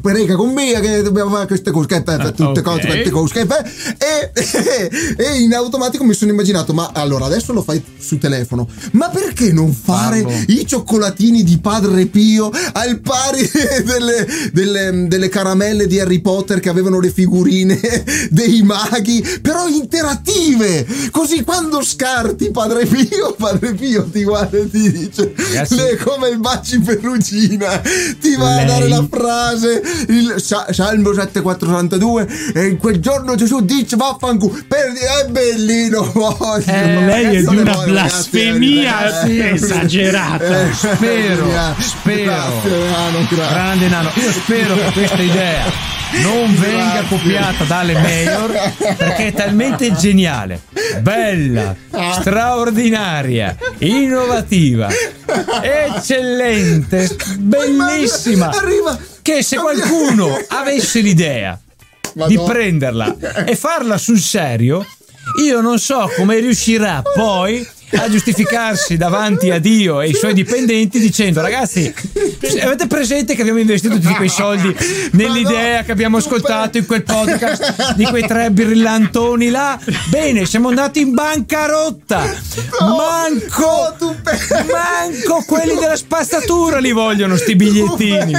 prega 0.00 0.34
con 0.42 0.52
me 0.52 0.80
che 0.80 1.02
dobbiamo 1.02 1.30
fare 1.30 1.46
queste 1.46 1.70
cose, 1.70 1.86
che- 1.86 2.02
pe- 2.02 2.16
pe- 2.16 2.32
tutte 2.34 2.62
cose, 2.62 2.86
queste 2.86 3.10
cose. 3.10 3.32
che- 3.34 3.46
pe- 3.46 3.64
E, 3.98 4.32
e 5.16 5.40
in 5.40 5.54
automatico 5.54 6.04
mi 6.04 6.14
sono 6.14 6.30
immaginato: 6.32 6.72
Ma 6.72 6.90
allora 6.92 7.26
adesso 7.26 7.52
lo 7.52 7.62
fai 7.62 7.82
su 7.98 8.18
telefono, 8.18 8.68
ma 8.92 9.08
perché 9.08 9.52
non 9.52 9.72
fare 9.72 10.22
Farlo. 10.22 10.44
i 10.48 10.66
cioccolatini 10.66 11.42
di 11.44 11.58
Padre 11.58 12.06
Pio 12.06 12.50
al 12.72 13.00
pari 13.00 13.48
delle, 13.84 14.26
delle- 14.52 15.06
delle 15.08 15.28
caramelle 15.28 15.86
di 15.86 16.00
Harry 16.00 16.20
Potter 16.20 16.58
che 16.60 16.68
avevano 16.68 16.98
le 17.00 17.10
figurine 17.10 17.78
dei 18.30 18.62
maghi, 18.62 19.24
però 19.40 19.68
interattive. 19.68 20.86
Così 21.10 21.42
quando 21.44 21.82
scarti 21.82 22.50
Padre 22.50 22.86
Pio, 22.86 23.34
Padre 23.38 23.74
Pio 23.74 24.04
ti 24.10 24.22
guarda 24.24 24.58
e 24.58 24.68
ti 24.70 24.90
dice: 24.90 25.32
Ragazzi- 25.36 25.74
"Le- 25.76 25.96
come 25.96 26.28
il 26.28 26.38
baci 26.38 26.80
perugina, 26.80 27.80
ti 28.20 28.34
va 28.36 28.60
a 28.60 28.64
dare 28.64 28.88
la 28.88 29.06
frase, 29.10 29.82
il 30.08 30.31
Sa- 30.38 30.66
Salmo 30.70 31.12
7462. 31.12 32.28
E 32.54 32.66
in 32.66 32.76
quel 32.78 32.98
giorno 33.00 33.34
Gesù 33.34 33.60
dice: 33.64 33.96
Vaffanculo, 33.96 34.58
per 34.66 34.92
è 34.92 35.28
bellino. 35.28 36.02
voglio". 36.14 36.64
Eh, 36.66 37.04
lei 37.04 37.36
è 37.36 37.42
di 37.42 37.56
una 37.56 37.76
blasfemia 37.84 39.00
ragazzi? 39.00 39.38
esagerata. 39.40 40.62
Eh, 40.68 40.72
Spero, 40.72 41.44
via. 41.44 41.74
spero. 41.78 42.24
Grazie, 42.24 42.70
Nano, 42.70 43.26
grazie. 43.28 43.54
Grande 43.54 43.88
nano, 43.88 44.10
io 44.14 44.32
spero 44.32 44.74
che 44.74 44.90
questa 44.92 45.22
idea 45.22 45.90
non 46.22 46.54
venga 46.58 47.02
copiata 47.08 47.64
dalle 47.64 47.94
mayor 47.94 48.52
perché 48.96 49.28
è 49.28 49.32
talmente 49.32 49.92
geniale, 49.94 50.60
bella, 51.00 51.74
straordinaria, 52.20 53.56
innovativa, 53.78 54.88
eccellente, 55.62 57.16
bellissima. 57.38 58.50
Arriva. 58.50 58.98
Che 59.22 59.42
se 59.42 59.56
qualcuno 59.56 60.36
avesse 60.48 61.00
l'idea 61.00 61.58
di 62.12 62.34
Madonna. 62.34 62.52
prenderla 62.52 63.16
e 63.46 63.54
farla 63.56 63.96
sul 63.96 64.18
serio, 64.18 64.84
io 65.40 65.60
non 65.60 65.78
so 65.78 66.10
come 66.16 66.40
riuscirà 66.40 67.02
poi 67.14 67.66
a 67.94 68.08
giustificarsi 68.08 68.96
davanti 68.96 69.50
a 69.50 69.58
Dio 69.58 70.00
e 70.00 70.06
ai 70.06 70.14
suoi 70.14 70.32
dipendenti 70.32 70.98
dicendo 70.98 71.40
ragazzi 71.42 71.92
avete 72.62 72.86
presente 72.86 73.34
che 73.34 73.42
abbiamo 73.42 73.58
investito 73.58 73.98
tutti 73.98 74.14
quei 74.14 74.30
soldi 74.30 74.74
nell'idea 75.12 75.82
che 75.82 75.92
abbiamo 75.92 76.16
ascoltato 76.16 76.78
in 76.78 76.86
quel 76.86 77.02
podcast 77.02 77.94
di 77.94 78.04
quei 78.06 78.26
tre 78.26 78.50
brillantoni 78.50 79.50
là 79.50 79.78
bene 80.08 80.46
siamo 80.46 80.68
andati 80.68 81.00
in 81.00 81.12
bancarotta 81.12 82.34
manco 82.80 83.94
No, 84.00 84.16
quelli 85.44 85.74
della 85.78 85.96
spazzatura 85.96 86.78
li 86.78 86.92
vogliono 86.92 87.36
sti 87.36 87.56
bigliettini 87.56 88.32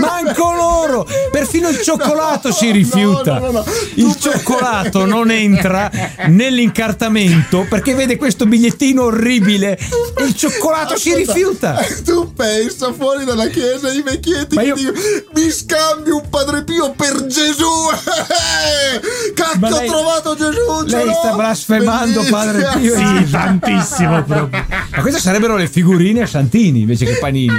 Manco 0.00 0.52
loro! 0.52 1.06
Perfino 1.30 1.68
il 1.68 1.80
cioccolato 1.80 2.52
si 2.52 2.70
rifiuta. 2.70 3.38
no, 3.38 3.46
no, 3.46 3.50
no. 3.52 3.64
Il 3.94 4.16
cioccolato 4.18 5.04
non 5.04 5.30
entra 5.30 5.90
nell'incartamento 6.26 7.66
perché 7.68 7.94
vede 7.94 8.16
questo 8.16 8.46
bigliettino 8.46 9.04
orribile 9.04 9.78
e 10.16 10.24
il 10.24 10.34
cioccolato 10.36 10.96
si 10.96 11.10
Ascolta, 11.12 11.32
rifiuta. 11.32 11.86
Tu 12.04 12.32
pensa 12.34 12.92
fuori 12.92 13.24
dalla 13.24 13.46
chiesa 13.48 13.90
i 13.92 14.02
vecchietti 14.02 14.54
Ma 14.54 14.62
io- 14.62 14.74
dicono, 14.74 14.98
mi 15.34 15.50
scambi 15.50 16.10
un 16.10 16.28
Padre 16.28 16.64
Pio 16.64 16.92
per 16.96 17.26
Gesù. 17.26 17.64
Cacchio, 19.34 19.76
ho 19.76 19.84
trovato 19.84 20.34
Gesù. 20.36 20.82
lei 20.86 21.12
sta 21.12 21.32
blasfemando 21.34 22.20
Bellissimo. 22.22 22.36
Padre 22.36 22.68
Pio. 22.78 22.96
Sì, 22.96 23.30
tantissimo 23.30 24.22
proprio. 24.24 24.64
Ma 24.94 25.00
queste 25.00 25.20
sarebbero 25.20 25.56
le 25.56 25.66
figurine 25.84 26.22
a 26.22 26.26
Santini 26.26 26.80
invece 26.80 27.04
che 27.04 27.18
panini. 27.20 27.52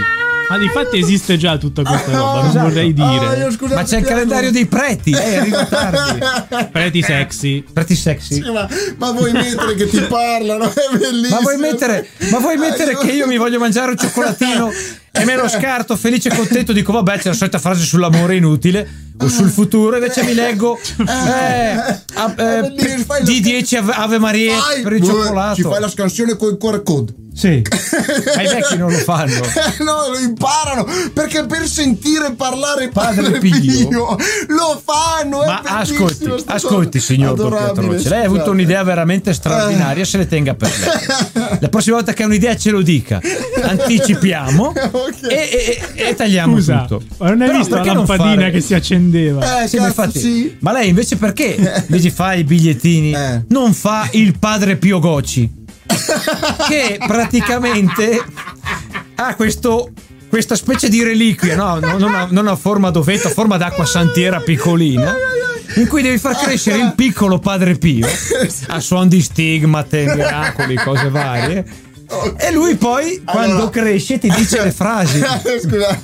Ma 0.47 0.59
di 0.59 0.67
fatti 0.69 0.99
esiste 0.99 1.37
già 1.37 1.57
tutta 1.57 1.81
questa 1.81 2.11
Ah, 2.11 2.17
roba, 2.17 2.33
non 2.41 2.49
esatto. 2.49 2.67
vorrei 2.67 2.93
Ah, 2.99 3.09
dire. 3.19 3.37
io 3.39 3.51
scusate, 3.51 3.73
Ma 3.81 3.83
c'è 3.83 3.97
il 3.97 4.05
calendario 4.05 4.51
dei 4.51 4.67
preti. 4.67 5.09
Eh, 5.11 5.35
arriva 5.37 5.65
tardi. 5.65 6.19
Preti 6.71 7.01
sexy. 7.01 7.63
Preti 7.73 7.95
sexy. 7.95 8.35
Sì, 8.43 8.51
ma, 8.51 8.67
ma 8.97 9.11
vuoi 9.11 9.31
mettere 9.31 9.73
che 9.73 9.87
ti 9.87 9.99
parlano? 10.01 10.65
È 10.65 10.97
bellissimo. 10.97 11.35
Ma 11.35 11.41
vuoi 11.41 11.57
mettere, 11.57 12.07
ma 12.29 12.37
vuoi 12.37 12.57
mettere 12.57 12.95
che 12.95 13.11
io 13.11 13.25
mi 13.25 13.37
voglio 13.37 13.57
mangiare 13.57 13.91
un 13.91 13.97
cioccolatino 13.97 14.69
e 15.11 15.25
me 15.25 15.35
lo 15.35 15.47
scarto 15.49 15.95
felice 15.95 16.29
e 16.29 16.35
contento? 16.35 16.73
Dico, 16.73 16.91
vabbè, 16.91 17.17
c'è 17.17 17.29
la 17.29 17.33
solita 17.33 17.57
frase 17.57 17.83
sull'amore 17.83 18.35
inutile 18.35 18.87
o 19.19 19.27
sul 19.27 19.49
futuro. 19.49 19.95
Invece 19.95 20.23
mi 20.25 20.35
leggo 20.35 20.77
eh, 20.77 21.71
a- 22.13 22.33
eh, 22.37 22.61
bellissimo, 22.61 23.03
fai 23.03 23.21
lo 23.21 23.25
di 23.25 23.39
10 23.41 23.77
ave, 23.77 24.19
Vai, 24.19 24.81
per 24.83 24.93
il 24.93 25.01
eh, 25.01 25.05
cioccolato. 25.05 25.55
Ci 25.55 25.61
fai 25.63 25.79
la 25.79 25.89
scansione 25.89 26.35
con 26.35 26.49
il 26.51 26.57
QR 26.59 26.83
code. 26.83 27.13
Sì, 27.35 27.61
ma 28.35 28.41
i 28.41 28.47
vecchi 28.47 28.77
non 28.77 28.91
lo 28.91 28.97
fanno. 28.97 29.33
No, 29.85 30.07
lo 30.09 30.17
imparano 30.19 30.85
perché 31.13 31.45
per 31.45 31.67
sentire 31.67 32.31
parlare 32.33 32.87
Padre 32.89 33.23
Padre 33.23 33.39
Pio. 33.39 33.87
Pio, 33.89 34.17
lo 34.47 34.81
fanno. 34.83 35.43
Ma 35.45 35.61
ascolti, 35.63 36.31
ascolti, 36.45 36.99
signor 36.99 37.35
Doppio 37.35 37.57
Adorabile, 37.57 37.85
Atroce. 37.87 38.09
Lei 38.09 38.19
ha 38.19 38.21
avuto 38.21 38.33
scusate. 38.41 38.49
un'idea 38.49 38.83
veramente 38.83 39.33
straordinaria. 39.33 40.05
Se 40.05 40.17
le 40.17 40.27
tenga 40.27 40.53
per 40.55 40.71
lei. 40.79 41.57
La 41.59 41.69
prossima 41.69 41.97
volta 41.97 42.13
che 42.13 42.23
ha 42.23 42.25
un'idea, 42.25 42.55
ce 42.55 42.71
lo 42.71 42.81
dica. 42.81 43.19
Anticipiamo 43.63 44.67
Ok. 44.91 45.23
e, 45.29 45.81
e- 45.95 46.07
e 46.09 46.15
tagliamo 46.15 46.55
Scusa, 46.55 46.85
tutto. 46.87 47.03
ma 47.17 47.29
non 47.29 47.41
hai 47.41 47.47
Però 47.47 47.59
visto 47.59 47.75
la 47.75 47.83
lampadina 47.83 48.35
fare- 48.35 48.51
che 48.51 48.61
si 48.61 48.73
accendeva? 48.73 49.63
Eh, 49.63 49.67
Sì, 49.67 49.77
ma 49.77 49.87
cazzo, 49.87 50.01
infatti, 50.01 50.19
sì. 50.19 50.55
ma 50.59 50.71
lei 50.71 50.89
invece 50.89 51.17
perché 51.17 51.83
invece 51.87 52.11
fa 52.11 52.33
i 52.33 52.43
bigliettini? 52.43 53.13
Eh. 53.13 53.43
Non 53.49 53.73
fa 53.73 54.07
il 54.13 54.37
padre 54.39 54.77
Pio 54.77 54.99
Goci, 54.99 55.51
che 56.67 56.97
praticamente 57.05 58.23
ha 59.15 59.35
questo, 59.35 59.91
questa 60.29 60.55
specie 60.55 60.89
di 60.89 61.03
reliquia, 61.03 61.55
no? 61.55 61.79
non, 62.29 62.47
ha 62.47 62.55
forma 62.55 62.89
d'ovetto, 62.89 63.27
ha 63.27 63.31
forma 63.31 63.57
d'acqua 63.57 63.85
santiera 63.85 64.39
piccolina. 64.39 65.15
In 65.75 65.87
cui 65.87 66.01
devi 66.01 66.17
far 66.17 66.37
crescere 66.37 66.77
il 66.77 66.93
piccolo 66.95 67.39
padre 67.39 67.75
Pio 67.75 68.07
a 68.67 68.79
suon 68.79 69.07
di 69.07 69.21
stigmate, 69.21 70.13
miracoli, 70.15 70.75
cose 70.75 71.09
varie. 71.09 71.65
E 72.37 72.51
lui 72.51 72.75
poi, 72.75 73.21
quando 73.25 73.55
Allora- 73.55 73.69
cresce, 73.69 74.19
ti 74.19 74.29
dice 74.29 74.63
le 74.63 74.71
frasi. 74.71 75.19
Scusa, 75.61 75.99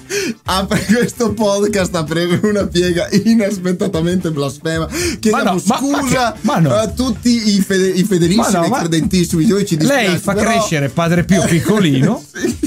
per 0.67 0.85
questo 0.85 1.33
podcast 1.33 1.93
ha 1.95 2.03
preso 2.03 2.39
una 2.43 2.65
piega 2.67 3.07
inaspettatamente 3.23 4.31
blasfema. 4.31 4.87
Chiediamo 5.19 5.43
Ma 5.43 5.51
no, 5.51 5.61
ma- 5.65 5.77
scusa 5.77 6.01
ma 6.01 6.31
che- 6.33 6.39
ma 6.41 6.59
no. 6.59 6.73
a 6.73 6.87
tutti 6.87 7.55
i, 7.55 7.61
fede- 7.61 7.89
i 7.89 8.03
fedelissimi 8.03 8.51
Ma 8.53 8.59
no, 8.59 8.65
e 8.65 8.69
ma- 8.69 8.79
credentissimi. 8.79 9.45
Noi 9.45 9.65
ci 9.65 9.77
dispiace, 9.77 10.07
Lei 10.07 10.17
fa 10.17 10.33
però- 10.33 10.49
crescere 10.51 10.89
padre 10.89 11.23
Pio 11.23 11.43
piccolino, 11.47 12.23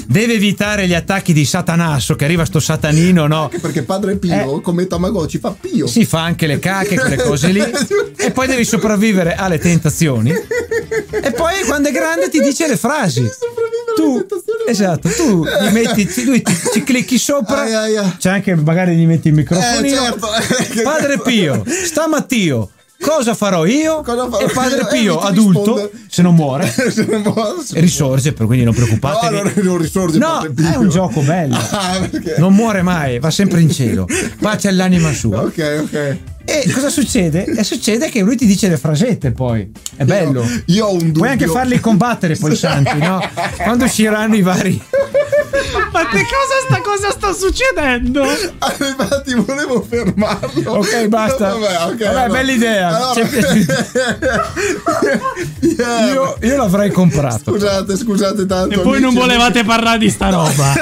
deve 0.07 0.35
evitare 0.35 0.87
gli 0.87 0.95
attacchi 0.95 1.33
di 1.33 1.45
Satanasso, 1.45 2.15
che 2.17 2.25
arriva 2.25 2.45
sto 2.45 2.61
satanino, 2.61 3.27
no? 3.27 3.45
Anche 3.45 3.59
perché 3.59 3.83
Padre 3.83 4.17
Pio, 4.17 4.61
come 4.61 4.87
Tamagotchi, 4.87 5.39
fa 5.39 5.55
Pio. 5.59 5.87
Si 5.87 6.05
fa 6.05 6.23
anche 6.23 6.47
le 6.47 6.59
cacche, 6.59 6.97
quelle 6.97 7.17
cose 7.17 7.49
lì. 7.49 7.63
E 8.25 8.31
poi 8.31 8.47
devi 8.47 8.65
sopravvivere 8.65 9.35
alle 9.35 9.59
tentazioni. 9.59 10.33
E 11.23 11.31
poi 11.33 11.63
quando 11.67 11.89
è 11.89 11.93
grande 11.93 12.29
ti 12.29 12.41
dice 12.41 12.67
le 12.69 12.77
frasi. 12.77 13.29
Tu, 13.97 14.27
Esatto, 14.67 15.09
tu 15.11 15.45
gli 15.45 15.71
metti, 15.73 16.09
ci- 16.11 16.25
lui 16.25 16.41
ti- 16.43 16.57
ci 16.73 16.83
clicchi 16.83 17.19
sopra, 17.19 17.61
Ai, 17.63 17.75
ai, 17.75 17.97
ai. 17.97 18.17
c'è 18.19 18.31
anche 18.31 18.55
magari 18.57 18.97
gli 18.97 19.07
metti 19.07 19.29
il 19.29 19.35
microfonino. 19.35 19.95
Eh, 19.97 19.99
certo. 19.99 20.29
Padre 20.83 21.19
Pio, 21.21 21.63
stamattina 21.85 22.67
cosa 23.01 23.35
farò 23.35 23.67
io? 23.67 24.01
Cosa 24.01 24.29
farò 24.29 24.41
e 24.47 24.51
Padre 24.51 24.79
io? 24.81 24.89
Eh, 24.89 24.91
Pio, 24.91 25.19
ti 25.19 25.27
adulto, 25.27 25.75
risponde. 25.77 25.91
se 26.09 26.23
non 26.23 26.35
muore, 26.35 26.67
Se 26.91 27.05
ne 27.05 27.19
muore, 27.19 27.63
se 27.63 27.81
risorge, 27.81 28.33
per 28.33 28.47
quindi 28.47 28.65
non 28.65 28.75
muore. 28.75 28.97
preoccupatevi. 28.97 29.35
No, 29.37 29.43
non, 29.43 29.53
non 29.65 29.79
risorge 29.79 30.19
No, 30.19 30.43
è 30.43 30.77
un 30.77 30.89
gioco 30.89 31.21
bello. 31.21 31.57
Ah, 31.71 31.99
perché? 32.11 32.35
Non 32.39 32.55
muore 32.55 32.83
mai, 32.83 33.19
va 33.21 33.31
sempre 33.31 33.61
in 33.61 33.71
cielo. 33.71 34.07
Pace 34.41 34.69
all'anima 34.69 35.13
sua. 35.13 35.43
Ok, 35.43 35.81
ok. 35.85 36.17
E 36.45 36.71
cosa 36.73 36.91
succede? 36.91 37.45
E 37.45 37.65
succede 37.65 38.11
che 38.11 38.21
lui 38.21 38.37
ti 38.37 38.47
dice 38.47 38.69
le 38.69 38.77
frasette 38.77 39.33
poi. 39.33 39.71
È 39.97 40.05
bello. 40.05 40.43
Io, 40.43 40.63
io 40.67 40.87
ho 40.87 40.93
un 40.93 40.99
dubbio. 40.99 41.13
Puoi 41.21 41.29
anche 41.31 41.47
farli 41.47 41.81
combattere 41.81 42.37
poi 42.37 42.53
i 42.53 42.57
santi, 42.57 42.99
no? 42.99 43.21
Quando 43.63 43.85
usciranno 43.85 44.37
i 44.37 44.43
vari. 44.43 44.83
Ma 45.93 46.07
che 46.09 46.23
cosa 46.23 46.59
sta, 46.67 46.81
cosa 46.81 47.11
sta 47.11 47.33
succedendo? 47.33 48.23
Ah, 48.59 48.75
infatti 48.79 49.35
volevo 49.35 49.85
fermarlo. 49.89 50.73
Ok, 50.73 51.07
basta. 51.07 51.55
Vabbè, 51.55 51.93
ok, 51.93 52.13
Vabbè, 52.13 52.29
bella 52.31 52.53
idea. 52.53 52.89
Allora-. 52.89 53.29
Yeah. 55.77 56.13
Io, 56.13 56.37
io 56.43 56.57
l'avrei 56.57 56.91
comprato. 56.93 57.51
Scusate, 57.51 57.97
scusate 57.97 58.47
tanto. 58.47 58.75
E 58.75 58.79
poi 58.79 59.01
non 59.01 59.09
amici. 59.11 59.19
volevate 59.21 59.65
parlare 59.65 59.99
di 59.99 60.09
sta 60.11 60.29
roba. 60.31 60.73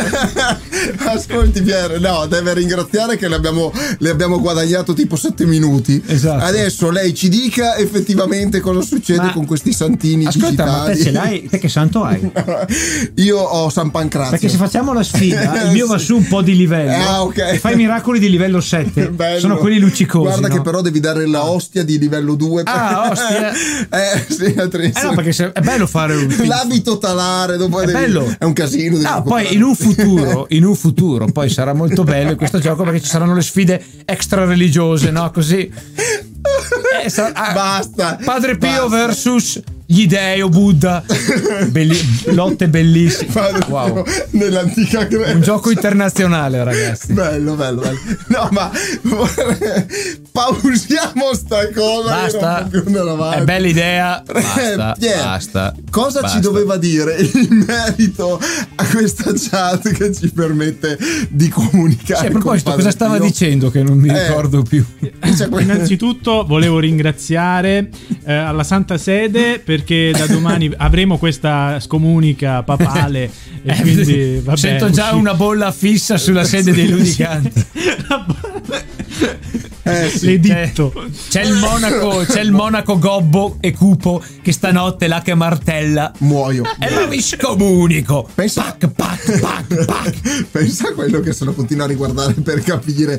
Ascolti 1.07 1.63
Pier, 1.63 1.99
no, 2.01 2.27
deve 2.27 2.53
ringraziare 2.53 3.17
che 3.17 3.27
le 3.29 3.37
abbiamo, 3.37 3.73
le 3.99 4.11
abbiamo 4.11 4.39
guadagnato 4.41 4.93
tipo 4.93 5.17
7 5.17 5.47
minuti. 5.47 6.03
Esatto. 6.07 6.45
Adesso 6.45 6.91
lei 6.91 7.15
ci 7.15 7.29
dica 7.31 7.77
effettivamente 7.77 8.61
cosa 8.61 8.83
succede 8.83 9.23
Ma- 9.23 9.33
con 9.33 9.47
questi 9.47 9.73
santini 9.73 10.27
Ascolta, 10.27 10.65
ma 10.67 10.85
te 10.85 10.93
digitali. 10.93 11.03
ce 11.03 11.11
l'hai? 11.11 11.49
Te 11.49 11.59
che 11.59 11.69
santo 11.69 12.03
hai? 12.05 12.31
Io 13.17 13.39
ho 13.39 13.71
San 13.71 13.91
Pancrazio. 13.91 14.31
Perché 14.33 14.49
se 14.51 14.57
facciamo 14.63 14.93
la 14.93 15.03
sfida, 15.03 15.65
il 15.67 15.73
mio 15.73 15.87
va 15.87 15.99
su 15.99 16.17
un 16.17 16.27
po' 16.27 16.43
di 16.43 16.57
livello. 16.57 16.93
Ah, 16.93 17.23
ok. 17.23 17.39
E 17.39 17.59
fai 17.59 17.75
miracoli 17.77 18.19
di 18.19 18.31
livello 18.31 18.61
7. 18.61 19.11
Bello. 19.11 19.39
Sono 19.41 19.57
quelli 19.57 19.79
luccicosi. 19.79 20.27
Guarda 20.27 20.49
no? 20.49 20.55
che 20.55 20.61
però 20.61 20.81
devi 20.81 21.01
dare 21.01 21.27
la 21.27 21.45
ostia 21.45 21.83
di 21.83 21.99
livello 21.99 22.35
2. 22.35 22.63
Ah, 22.67 23.09
ostia. 23.13 23.53
eh, 23.53 24.25
sì, 24.29 24.45
Eh 24.45 25.03
no, 25.03 25.15
perché 25.15 25.33
se- 25.33 25.53
è 25.53 25.61
bello 25.61 25.87
fare 25.87 26.15
un. 26.15 26.35
L'abito 26.47 26.99
talare 26.99 27.57
dopo 27.57 27.81
È 27.81 27.87
devi-. 27.87 28.37
È 28.39 28.45
un 28.45 28.53
casino. 28.53 28.99
No, 29.01 29.23
poi 29.23 29.55
in 29.55 29.63
un 29.63 29.75
futuro, 29.75 30.47
in 30.51 30.65
un 30.65 30.75
futuro, 30.77 31.27
poi 31.27 31.49
sarà 31.49 31.73
molto 31.73 32.05
bello 32.05 32.37
questo 32.37 32.59
gioco 32.59 32.85
perché 32.85 33.01
ci 33.01 33.09
saranno 33.09 33.35
le 33.35 33.43
sfide 33.43 33.83
extra 34.05 34.45
religiose, 34.45 35.11
no? 35.11 35.31
Così. 35.31 35.71
Eh, 37.05 37.09
sa- 37.09 37.31
ah, 37.33 37.53
Basta. 37.53 38.19
Padre 38.25 38.57
Pio 38.57 38.89
basta. 38.89 38.89
versus 38.89 39.61
gli 39.93 40.07
dei 40.07 40.41
o 40.41 40.49
Buddha. 40.49 41.05
Belli- 41.69 42.01
lotte 42.33 42.69
bellissime. 42.69 43.31
Wow. 43.69 44.05
Nell'antica 44.31 45.05
Grecia. 45.05 45.35
Un 45.35 45.43
gioco 45.43 45.71
internazionale, 45.71 46.65
ragazzi. 46.65 47.13
Bello, 47.13 47.55
bello, 47.55 47.83
bello. 47.83 47.99
No, 48.29 48.49
ma 48.53 48.71
pausiamo 50.33 51.35
sta 51.35 51.69
cosa. 51.75 52.11
Basta. 52.11 52.71
È 53.37 53.45
bella 53.45 53.67
idea. 53.67 54.23
Basta. 54.25 54.95
Eh, 54.95 54.99
Pier, 54.99 55.23
basta. 55.23 55.75
Cosa 55.91 56.21
basta. 56.21 56.37
ci 56.37 56.43
doveva 56.43 56.77
dire 56.79 57.17
in 57.21 57.65
merito 57.67 58.41
a 58.77 58.87
questa 58.87 59.33
chat 59.37 59.91
che 59.93 60.15
ci 60.15 60.31
permette 60.31 60.97
di 61.29 61.49
comunicare? 61.51 62.21
Sì, 62.21 62.27
a 62.27 62.31
proposito, 62.31 62.73
cosa 62.73 62.91
stava 62.91 63.17
Pio? 63.17 63.27
dicendo 63.27 63.71
che 63.71 63.83
non 63.83 63.99
mi 63.99 64.09
Eh. 64.09 64.27
ricordo 64.27 64.63
più? 64.63 64.85
Cioè, 65.37 65.49
Innanzitutto 65.61 66.45
volevo 66.47 66.79
ringraziare 66.79 67.91
eh, 68.25 68.33
alla 68.33 68.65
Santa 68.65 68.97
Sede 68.99 69.59
perché 69.83 70.13
da 70.17 70.27
domani 70.33 70.71
avremo 70.77 71.19
questa 71.19 71.79
scomunica 71.81 72.63
papale 72.63 73.31
e 73.65 73.75
quindi 73.81 74.41
vabbè, 74.43 74.53
Eh, 74.53 74.57
Sento 74.57 74.91
già 74.91 75.07
usci- 75.07 75.17
una 75.17 75.35
bolla 75.35 75.73
fissa 75.73 76.17
sulla 76.17 76.45
sede 76.45 76.73
dei 76.73 76.89
ludicanti. 76.89 77.65
Eh, 79.85 80.09
sì. 80.09 80.27
l'editto. 80.27 80.93
C'è 81.29 81.43
il 81.43 81.55
monaco, 81.55 82.25
c'è 82.27 82.41
il 82.41 82.53
monaco 82.53 82.99
gobbo 82.99 83.57
e 83.61 83.73
cupo 83.73 84.23
che 84.43 84.53
stanotte 84.53 85.09
là 85.09 85.21
che 85.23 85.35
martella. 85.35 86.13
Muoio. 86.19 86.63
E 86.79 86.95
lo 86.95 87.09
vi 87.09 87.21
scomunico. 87.21 88.29
Pensa- 88.35 88.61
Pac, 88.79 88.91
pac, 88.93 89.41
pac, 89.41 89.85
pac. 89.85 90.47
Pensa 90.51 90.89
a 90.89 90.93
quello 90.93 91.21
che 91.21 91.33
se 91.33 91.45
lo 91.45 91.53
continua 91.53 91.85
a 91.85 91.89
riguardare 91.89 92.33
per 92.35 92.63
capire 92.63 93.19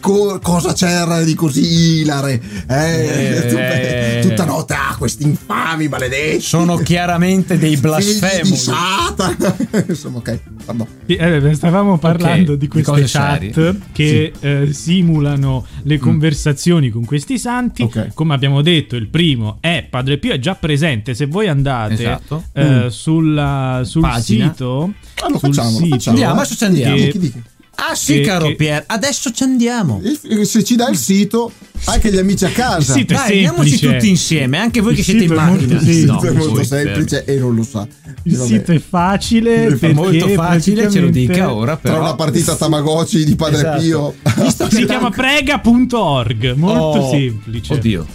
co- 0.00 0.38
cosa 0.42 0.72
c'era 0.72 1.22
di 1.22 1.34
così 1.34 2.00
ilare. 2.00 2.40
Eh, 2.68 3.34
Eh. 3.36 4.20
tutta, 4.22 4.28
tutta 4.28 4.44
notte, 4.44 4.74
ah, 4.74 4.94
questi 4.96 5.24
infami, 5.24 5.88
maledetti. 5.88 6.40
Sono 6.40 6.76
chiaramente 6.76 7.58
dei 7.58 7.70
di 7.74 7.80
blasfemi. 7.80 8.56
Satana. 8.56 9.56
Insomma, 9.88 10.18
ok, 10.18 10.38
pardon. 10.64 10.86
Eh, 11.06 11.54
stavamo 11.54 11.98
parlando 11.98 12.52
Ok, 12.52 12.58
di 12.58 12.64
di 12.66 12.68
queste 12.68 12.90
cose 12.90 13.04
chat 13.06 13.38
serie. 13.52 13.78
che 13.92 14.32
eh, 14.40 14.72
simulano 14.72 15.64
le 15.82 15.95
conversazioni 15.98 16.90
con 16.90 17.04
questi 17.04 17.38
santi. 17.38 17.82
Ok. 17.82 18.12
Come 18.14 18.34
abbiamo 18.34 18.62
detto, 18.62 18.96
il 18.96 19.08
primo 19.08 19.58
è 19.60 19.86
Padre 19.88 20.18
Pio, 20.18 20.32
è 20.32 20.38
già 20.38 20.54
presente. 20.54 21.14
Se 21.14 21.26
voi 21.26 21.48
andate 21.48 21.94
Esatto. 21.94 22.44
eh, 22.52 22.86
sulla- 22.90 23.82
sul 23.84 24.02
Pagina. 24.02 24.48
sito, 24.50 24.92
Ah, 25.22 25.28
lo 25.28 25.38
sul 25.38 25.54
facciamo, 25.54 25.70
sito, 25.76 25.88
facciamo. 25.88 26.16
Andiamo, 26.16 26.40
adesso 26.40 26.54
ci 26.56 26.64
andiamo. 26.64 26.96
che-. 26.96 27.32
Ah 27.78 27.94
sì, 27.94 28.14
Che- 28.14 28.20
caro 28.22 28.46
che- 28.48 28.54
Pier, 28.56 28.84
adesso 28.86 29.30
ci 29.32 29.42
andiamo. 29.42 30.00
Se 30.44 30.64
ci 30.64 30.76
dà 30.76 30.88
il 30.88 30.96
sito, 30.96 31.52
anche 31.84 32.10
gli 32.10 32.16
amici 32.16 32.44
a 32.46 32.48
casa. 32.48 32.78
Il 32.78 32.84
sito 32.84 33.12
è 33.12 33.16
Dai, 33.16 33.44
andiamoci 33.46 33.78
tutti 33.78 34.08
insieme, 34.08 34.58
anche 34.58 34.80
voi 34.80 34.92
Il 34.92 34.96
che 34.96 35.02
siete 35.04 35.24
in 35.24 35.32
macchina. 35.34 35.58
semplice. 35.78 35.90
Il 35.90 35.96
sito 35.98 36.22
è 36.26 36.30
molto 36.32 36.54
voi, 36.54 36.64
semplice 36.64 37.24
e 37.24 37.36
non 37.38 37.54
lo 37.54 37.62
sa. 37.62 37.86
Il 38.22 38.36
Vabbè. 38.36 38.48
sito 38.48 38.72
è 38.72 38.78
facile, 38.80 39.66
È 39.78 39.92
molto 39.92 40.28
facile, 40.28 40.90
ce 40.90 41.00
lo 41.00 41.10
dica 41.10 41.52
ora 41.52 41.76
Tra 41.76 41.90
però. 41.92 42.00
una 42.02 42.14
partita 42.14 42.56
Tamagotchi 42.56 43.24
di 43.24 43.36
Padre 43.36 43.58
Esatto. 43.58 43.80
Pio. 43.80 44.14
Visto 44.42 44.70
Si 44.70 44.84
chiama 44.86 45.10
prega.org, 45.10 46.52
molto 46.54 46.98
Oh, 46.98 47.10
semplice. 47.10 47.72
Oddio. 47.74 48.06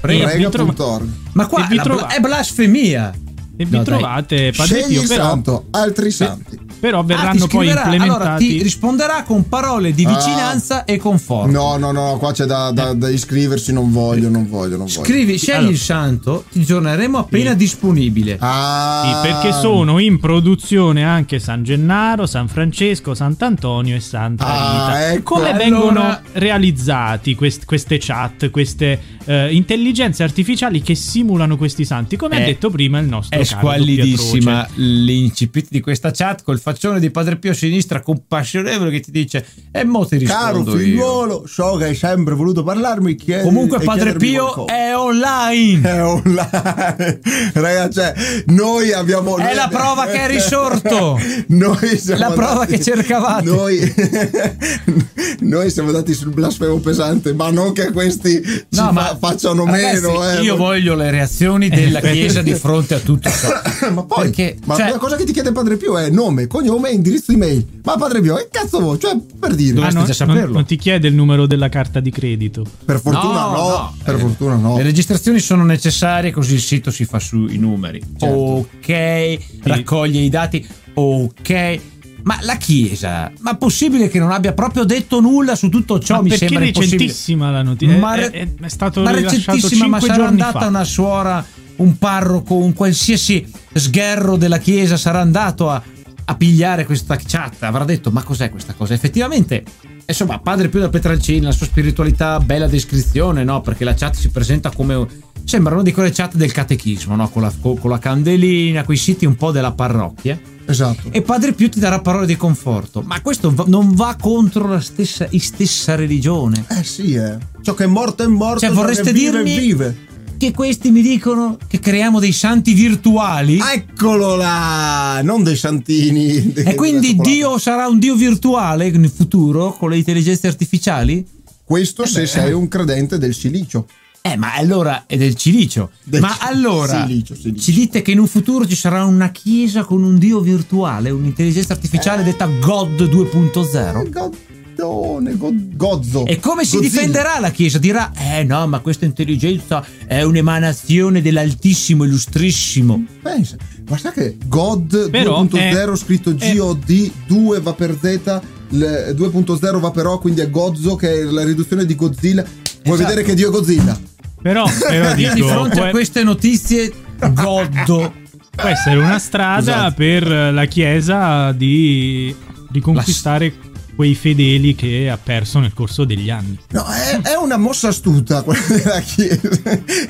Prega, 0.00 0.26
Prega.org. 0.26 1.08
Ma 1.32 1.46
qua 1.46 1.66
è 2.08 2.20
blasfemia. 2.20 3.14
E 3.56 3.64
vi 3.66 3.76
No, 3.76 3.82
trovate 3.84 4.50
Padre 4.56 4.80
Scegli 4.80 4.92
Pio, 4.94 5.02
il 5.02 5.08
però, 5.08 5.22
santo, 5.24 5.66
altri 5.70 6.10
santi. 6.10 6.58
però 6.80 6.98
Ah, 6.98 7.04
verranno 7.04 7.46
poi 7.46 7.66
scriverà- 7.68 7.82
implementati. 7.84 8.20
Allora 8.20 8.36
ti 8.36 8.62
risponderà 8.62 9.22
con 9.22 9.48
parole 9.48 9.92
di 9.92 10.04
vicinanza 10.04 10.84
e 10.84 10.96
conforto. 10.96 11.52
No, 11.52 11.76
no, 11.76 11.92
no, 11.92 12.16
qua 12.18 12.32
c'è 12.32 12.46
da, 12.46 12.72
da- 12.72 12.94
da 12.94 13.08
iscriversi, 13.08 13.72
non 13.72 13.92
voglio, 13.92 14.28
non 14.28 14.48
voglio, 14.48 14.76
non 14.76 14.86
voglio. 14.86 15.04
Scrivi, 15.04 15.38
scegli 15.38 15.54
allora. 15.54 15.70
il 15.72 15.78
santo, 15.78 16.44
ti 16.50 16.60
aggiorneremo 16.62 17.16
appena 17.16 17.50
Sì. 17.50 17.56
disponibile. 17.56 18.36
Ah, 18.40 19.20
Sì, 19.22 19.28
perché 19.30 19.52
sono 19.52 20.00
in 20.00 20.18
produzione 20.18 21.04
anche 21.04 21.38
San 21.38 21.62
Gennaro, 21.62 22.26
San 22.26 22.48
Francesco, 22.48 23.14
Sant'Antonio 23.14 23.94
e 23.94 24.00
Santa 24.00 24.44
Ah, 24.46 24.86
Rita. 24.96 25.12
ecco. 25.12 25.34
Come 25.36 25.50
Allora- 25.50 25.64
vengono 25.64 26.18
realizzati 26.32 27.34
quest- 27.36 27.64
queste 27.66 27.98
chat, 28.00 28.50
queste 28.50 29.00
eh, 29.26 29.54
intelligenze 29.54 30.22
artificiali 30.22 30.82
che 30.82 30.94
simulano 30.94 31.56
questi 31.56 31.84
santi? 31.84 32.16
Come 32.16 32.36
È- 32.36 32.42
ha 32.42 32.44
detto 32.44 32.70
prima 32.70 32.98
il 32.98 33.06
nostro 33.06 33.38
È 33.38 33.44
caro 33.44 33.58
squallidissima 33.60 34.68
l'incipit 34.74 35.66
di 35.70 35.80
questa 35.80 36.10
chat 36.10 36.42
col 36.42 36.58
faccione 36.60 37.00
di 37.00 37.10
Padre 37.10 37.36
Pio 37.36 37.50
a 37.52 37.54
sinistra 37.54 38.00
compassionevole 38.00 38.90
che 38.90 39.00
ti 39.00 39.10
dice 39.10 39.44
e 39.70 39.84
mo 39.84 40.04
ti 40.06 40.18
Caro 40.18 40.56
rispondo 40.58 40.72
io. 40.72 40.84
figliuolo, 40.84 41.44
so 41.46 41.76
che 41.76 41.84
hai 41.84 41.94
sempre 41.94 42.34
voluto 42.34 42.62
parlarmi. 42.62 43.14
Chiedi, 43.14 43.42
Comunque 43.44 43.80
Padre 43.80 44.14
Pio 44.14 44.44
qualcosa. 44.44 44.74
è 44.76 44.96
online. 44.96 45.88
È 45.88 46.04
online. 46.04 47.20
Ragazzi, 47.54 47.92
cioè, 47.94 48.14
noi 48.46 48.92
abbiamo. 48.92 49.36
È 49.36 49.44
noi 49.44 49.54
la 49.54 49.68
prova 49.68 50.06
che 50.06 50.20
è 50.20 50.26
risorto. 50.28 51.18
noi 51.48 51.98
siamo 51.98 52.20
La 52.20 52.30
prova 52.30 52.66
che 52.66 52.80
cercavate. 52.80 53.44
Noi, 53.44 53.78
noi 55.40 55.70
siamo 55.70 55.88
andati 55.88 56.14
sul 56.14 56.32
blasfemo 56.32 56.78
pesante, 56.78 57.32
ma 57.34 57.50
non 57.50 57.72
che 57.72 57.90
questi 57.92 58.42
No, 58.70 58.92
ma 58.92 59.13
facciano 59.16 59.64
ragazzi, 59.64 60.00
meno. 60.02 60.30
Eh. 60.30 60.42
Io 60.42 60.56
voglio 60.56 60.94
le 60.94 61.10
reazioni 61.10 61.68
della 61.68 62.00
Chiesa 62.04 62.42
di 62.42 62.54
fronte 62.54 62.94
a 62.94 62.98
tutto 62.98 63.30
ciò. 63.30 63.48
ma 63.92 64.04
poi, 64.04 64.24
Perché, 64.24 64.56
ma 64.64 64.76
cioè- 64.76 64.90
la 64.90 64.98
cosa 64.98 65.16
che 65.16 65.24
ti 65.24 65.32
chiede 65.32 65.52
Padre 65.52 65.76
Pio 65.76 65.96
è 65.98 66.10
nome, 66.10 66.46
cognome, 66.46 66.90
indirizzo 66.90 67.32
email. 67.32 67.66
Ma 67.82 67.96
Padre 67.96 68.20
Pio, 68.20 68.34
che 68.36 68.48
cazzo 68.50 68.80
vuoi? 68.80 68.98
Cioè, 68.98 69.16
per 69.38 69.54
dire. 69.54 69.74
Dovresti 69.74 69.96
non, 69.96 70.06
già 70.06 70.12
saperlo. 70.12 70.40
non- 70.42 70.52
non 70.52 70.64
ti 70.64 70.76
chiede 70.76 71.08
il 71.08 71.14
numero 71.14 71.46
della 71.46 71.68
carta 71.68 72.00
di 72.00 72.10
credito. 72.10 72.64
Per 72.84 73.00
fortuna 73.00 73.46
no, 73.50 73.94
per 74.02 74.14
eh, 74.14 74.18
fortuna 74.18 74.54
no. 74.56 74.76
Le 74.76 74.82
registrazioni 74.82 75.38
sono 75.40 75.64
necessarie 75.64 76.30
così 76.30 76.54
il 76.54 76.60
sito 76.60 76.90
si 76.90 77.04
fa 77.04 77.18
sui 77.18 77.58
numeri. 77.58 78.00
Certo. 78.18 78.34
Ok, 78.34 79.38
raccoglie 79.62 80.20
i 80.20 80.28
dati. 80.28 80.66
Ok. 80.94 81.80
Ma 82.24 82.38
la 82.40 82.56
Chiesa, 82.56 83.30
ma 83.40 83.54
possibile 83.56 84.08
che 84.08 84.18
non 84.18 84.30
abbia 84.32 84.52
proprio 84.54 84.84
detto 84.84 85.20
nulla 85.20 85.54
su 85.54 85.68
tutto 85.68 85.98
ciò? 85.98 86.16
Ma 86.16 86.22
mi 86.22 86.30
sembra 86.36 86.58
recentissima 86.60 87.50
la 87.50 87.62
notizia? 87.62 87.98
Ma, 87.98 88.14
È, 88.14 88.30
è- 88.30 88.48
è 88.62 88.68
stato 88.68 89.02
ma 89.02 89.10
recentissima, 89.10 89.86
ma 89.86 89.98
5 89.98 90.08
sarà 90.16 90.28
andata 90.28 90.58
fa. 90.60 90.66
una 90.68 90.84
suora, 90.84 91.44
un 91.76 91.98
parroco, 91.98 92.54
un 92.56 92.72
qualsiasi 92.72 93.46
sgherro 93.74 94.36
della 94.36 94.56
Chiesa 94.58 94.96
sarà 94.96 95.20
andato 95.20 95.68
a, 95.68 95.82
a 96.24 96.34
pigliare 96.34 96.86
questa 96.86 97.16
chat. 97.22 97.62
Avrà 97.62 97.84
detto: 97.84 98.10
Ma 98.10 98.22
cos'è 98.22 98.48
questa 98.48 98.72
cosa? 98.72 98.94
Effettivamente, 98.94 99.62
insomma, 100.06 100.38
padre 100.38 100.68
più 100.70 100.80
da 100.80 100.88
Petrancini, 100.88 101.42
la 101.42 101.52
sua 101.52 101.66
spiritualità, 101.66 102.40
bella 102.40 102.66
descrizione, 102.68 103.44
no? 103.44 103.60
Perché 103.60 103.84
la 103.84 103.92
chat 103.94 104.14
si 104.14 104.30
presenta 104.30 104.70
come. 104.70 105.06
Sembrano 105.44 105.82
di 105.82 105.92
quelle 105.92 106.10
chat 106.10 106.36
del 106.36 106.52
catechismo, 106.52 107.14
no? 107.16 107.28
Con 107.28 107.42
la, 107.42 107.52
con- 107.60 107.78
con 107.78 107.90
la 107.90 107.98
candelina, 107.98 108.82
quei 108.84 108.96
siti 108.96 109.26
un 109.26 109.36
po' 109.36 109.50
della 109.50 109.72
parrocchia. 109.72 110.40
Esatto. 110.66 111.08
E 111.10 111.22
Padre 111.22 111.52
Pio 111.52 111.68
ti 111.68 111.78
darà 111.78 112.00
parole 112.00 112.26
di 112.26 112.36
conforto. 112.36 113.02
Ma 113.02 113.20
questo 113.20 113.52
va- 113.54 113.64
non 113.66 113.94
va 113.94 114.16
contro 114.20 114.66
la 114.66 114.80
stessa, 114.80 115.28
stessa 115.38 115.94
religione. 115.94 116.64
Eh 116.68 116.84
sì, 116.84 117.14
eh. 117.14 117.36
Ciò 117.62 117.74
che 117.74 117.84
è 117.84 117.86
morto 117.86 118.22
è 118.22 118.26
morto. 118.26 118.60
Cioè, 118.60 118.70
vorreste 118.70 119.12
vive 119.12 119.42
dirmi- 119.42 119.58
vive. 119.58 119.96
Che 120.36 120.52
questi 120.52 120.90
mi 120.90 121.00
dicono 121.00 121.56
che 121.66 121.78
creiamo 121.78 122.18
dei 122.18 122.32
santi 122.32 122.74
virtuali? 122.74 123.58
Eccolo 123.58 124.34
là! 124.34 125.20
Non 125.22 125.42
dei 125.42 125.56
santini. 125.56 126.52
e 126.54 126.74
quindi 126.74 127.16
Dio 127.16 127.56
sarà 127.58 127.86
un 127.86 127.98
Dio 127.98 128.14
virtuale 128.16 128.90
nel 128.90 129.10
futuro 129.14 129.72
con 129.72 129.90
le 129.90 129.96
intelligenze 129.96 130.46
artificiali? 130.48 131.24
Questo 131.64 132.04
se 132.04 132.26
sei 132.26 132.52
un 132.52 132.68
credente 132.68 133.16
del 133.16 133.32
silicio. 133.32 133.86
Eh, 134.26 134.36
ma 134.38 134.54
allora 134.54 135.04
è 135.06 135.18
del 135.18 135.34
cilicio. 135.34 135.90
Del 136.02 136.22
ma 136.22 136.30
ci- 136.30 136.38
allora 136.40 137.04
silicio, 137.06 137.34
silicio. 137.34 137.60
ci 137.60 137.72
dite 137.74 138.00
che 138.00 138.12
in 138.12 138.18
un 138.20 138.26
futuro 138.26 138.66
ci 138.66 138.74
sarà 138.74 139.04
una 139.04 139.30
chiesa 139.30 139.84
con 139.84 140.02
un 140.02 140.16
dio 140.16 140.40
virtuale, 140.40 141.10
un'intelligenza 141.10 141.74
artificiale 141.74 142.22
Eh. 142.22 142.24
detta 142.24 142.46
God 142.46 143.02
2.0? 143.06 144.08
Goddone, 144.08 145.36
go- 145.36 145.52
gozzo. 145.74 146.24
E 146.24 146.40
come 146.40 146.64
si 146.64 146.76
Godzilla. 146.76 146.94
difenderà 147.02 147.38
la 147.38 147.50
Chiesa? 147.50 147.76
Dirà: 147.78 148.12
Eh 148.16 148.44
no, 148.44 148.66
ma 148.66 148.78
questa 148.80 149.04
intelligenza 149.04 149.84
è 150.06 150.22
un'emanazione 150.22 151.20
dell'Altissimo, 151.20 152.04
Illustrissimo. 152.04 153.04
Pensa, 153.22 153.56
ma 153.90 153.98
sa 153.98 154.10
che 154.10 154.38
God 154.46 155.10
Però 155.10 155.42
2.0 155.44 155.92
è- 155.92 155.96
scritto 155.96 156.34
è- 156.38 156.54
GOD 156.56 157.10
2 157.26 157.60
va 157.60 157.74
per 157.74 157.94
Z, 158.00 158.40
il 158.70 159.12
2.0 159.14 159.78
va 159.80 159.90
per 159.90 160.06
O, 160.06 160.18
quindi 160.18 160.40
è 160.40 160.48
Gozzo 160.48 160.96
che 160.96 161.12
è 161.20 161.22
la 161.24 161.44
riduzione 161.44 161.84
di 161.84 161.94
Godzilla. 161.94 162.42
Vuoi 162.42 162.96
Esatto. 162.98 163.08
vedere 163.14 163.22
che 163.22 163.34
Dio 163.34 163.48
è 163.48 163.50
Godzilla? 163.52 163.98
Però, 164.44 164.66
però 164.86 165.14
dico, 165.14 165.32
di 165.32 165.40
fronte 165.40 165.76
può, 165.76 165.86
a 165.86 165.88
queste 165.88 166.22
notizie 166.22 166.92
goddo. 167.32 168.12
può 168.50 168.68
essere 168.68 168.96
una 168.98 169.18
strada 169.18 169.72
Esatto. 169.86 169.94
per 169.94 170.26
la 170.52 170.66
Chiesa 170.66 171.50
di 171.52 172.36
riconquistare 172.70 173.54
quei 173.96 174.14
fedeli 174.14 174.74
che 174.74 175.08
ha 175.08 175.16
perso 175.16 175.60
nel 175.60 175.72
corso 175.72 176.04
degli 176.04 176.28
anni. 176.28 176.58
No, 176.72 176.84
è, 177.22 177.28
è 177.32 177.36
una 177.36 177.56
mossa 177.56 177.88
astuta 177.88 178.42
quella 178.42 178.60
della 178.68 179.00
Chiesa. 179.00 179.48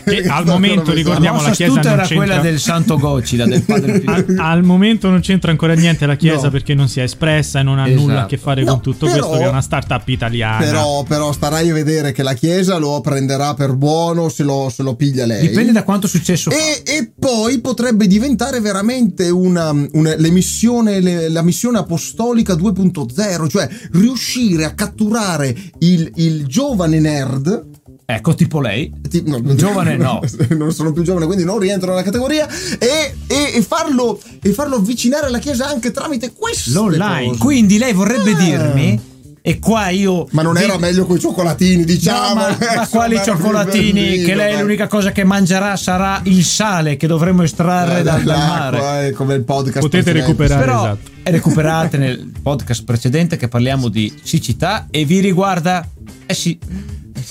Che 0.04 0.22
al 0.28 0.46
momento, 0.46 0.92
ricordiamo, 0.92 1.40
La 1.40 1.48
la 1.48 1.54
Chiesa 1.54 1.74
non 1.74 1.86
era 1.92 2.06
quella 2.06 2.24
c'entra- 2.34 2.40
del 2.40 2.58
Santo 2.60 2.98
Gocida, 2.98 3.46
del 3.46 3.62
Padre. 3.64 4.02
Al, 4.06 4.36
al 4.38 4.62
momento 4.62 5.08
non 5.10 5.20
c'entra 5.20 5.50
ancora 5.50 5.74
niente 5.74 6.06
la 6.06 6.16
Chiesa 6.16 6.44
No. 6.44 6.50
perché 6.50 6.74
non 6.74 6.88
si 6.88 7.00
è 7.00 7.04
espressa 7.04 7.60
e 7.60 7.62
non 7.62 7.78
ha 7.78 7.86
Esatto. 7.88 8.00
nulla 8.00 8.22
a 8.22 8.26
che 8.26 8.38
fare 8.38 8.62
No, 8.64 8.72
con 8.72 8.80
tutto 8.82 9.06
però- 9.06 9.18
questo 9.18 9.38
che 9.38 9.44
è 9.44 9.48
una 9.48 9.60
startup 9.60 10.08
italiana. 10.08 10.64
Però, 10.64 11.02
però 11.04 11.32
starai 11.32 11.70
a 11.70 11.72
vedere 11.74 12.12
che 12.12 12.22
la 12.22 12.34
Chiesa 12.34 12.76
lo 12.76 13.00
prenderà 13.00 13.54
per 13.54 13.74
buono 13.74 14.28
se 14.28 14.42
lo, 14.42 14.70
se 14.74 14.82
lo 14.82 14.94
piglia 14.94 15.26
lei. 15.26 15.48
Dipende 15.48 15.72
da 15.72 15.82
quanto 15.84 16.06
successo 16.06 16.50
fa. 16.50 16.56
E, 16.56 16.82
e 16.84 17.12
poi 17.18 17.60
potrebbe 17.60 18.06
diventare 18.06 18.60
veramente 18.60 19.28
una, 19.30 19.70
una- 19.92 20.14
l'emissione, 20.16 21.00
le- 21.00 21.28
la 21.28 21.42
missione 21.42 21.78
apostolica 21.78 22.54
2.0, 22.54 23.48
cioè 23.48 23.68
riuscire 23.92 24.64
a 24.64 24.74
catturare 24.74 25.54
il, 25.80 26.10
il 26.16 26.46
giovane 26.46 26.93
nerd. 27.00 27.72
Ecco, 28.06 28.34
tipo 28.34 28.60
lei. 28.60 28.92
ti- 29.08 29.22
no, 29.26 29.40
Giovane 29.54 29.96
no. 29.98 30.20
non 30.50 30.72
sono 30.72 30.92
più 30.92 31.02
giovane, 31.02 31.24
quindi 31.26 31.44
non 31.44 31.58
rientro 31.58 31.88
nella 31.90 32.02
categoria. 32.02 32.46
E, 32.78 33.14
e- 33.26 33.52
e 33.54 33.62
farlo, 33.62 34.20
e 34.42 34.52
farlo 34.52 34.76
avvicinare 34.76 35.26
alla 35.26 35.38
Chiesa 35.38 35.66
anche 35.68 35.90
tramite 35.90 36.32
questo. 36.34 36.70
L'online. 36.82 37.36
Quindi 37.38 37.78
lei 37.78 37.92
vorrebbe 37.94 38.32
Ah. 38.32 38.36
dirmi, 38.38 39.00
e 39.46 39.58
qua 39.58 39.90
io. 39.90 40.26
Ma 40.30 40.40
non 40.40 40.56
era 40.56 40.76
vi- 40.76 40.80
meglio 40.80 41.04
con 41.04 41.16
i 41.16 41.20
cioccolatini, 41.20 41.84
diciamo. 41.84 42.28
No, 42.28 42.34
ma, 42.34 42.56
ma 42.76 42.88
quali 42.88 43.20
cioccolatini? 43.22 44.22
Che 44.22 44.34
lei 44.34 44.52
dai. 44.54 44.62
l'unica 44.62 44.86
cosa 44.86 45.12
che 45.12 45.22
mangerà 45.22 45.76
sarà 45.76 46.20
il 46.24 46.42
sale 46.44 46.96
che 46.96 47.06
dovremo 47.06 47.42
estrarre 47.42 48.02
dal, 48.02 48.22
dal 48.22 48.38
mare. 48.38 49.06
Eh, 49.08 49.12
come 49.12 49.34
il 49.34 49.42
podcast 49.44 49.80
Potete 49.80 50.02
precedente. 50.12 50.26
recuperare. 50.32 50.64
Però 50.64 50.84
esatto. 50.86 51.10
recuperate 51.24 51.96
nel 51.98 52.32
podcast 52.42 52.84
precedente 52.84 53.36
che 53.36 53.48
parliamo 53.48 53.88
di 53.88 54.10
siccità 54.22 54.86
e 54.90 55.04
vi 55.04 55.20
riguarda. 55.20 55.86
Eh 56.24 56.32
sì. 56.34 56.58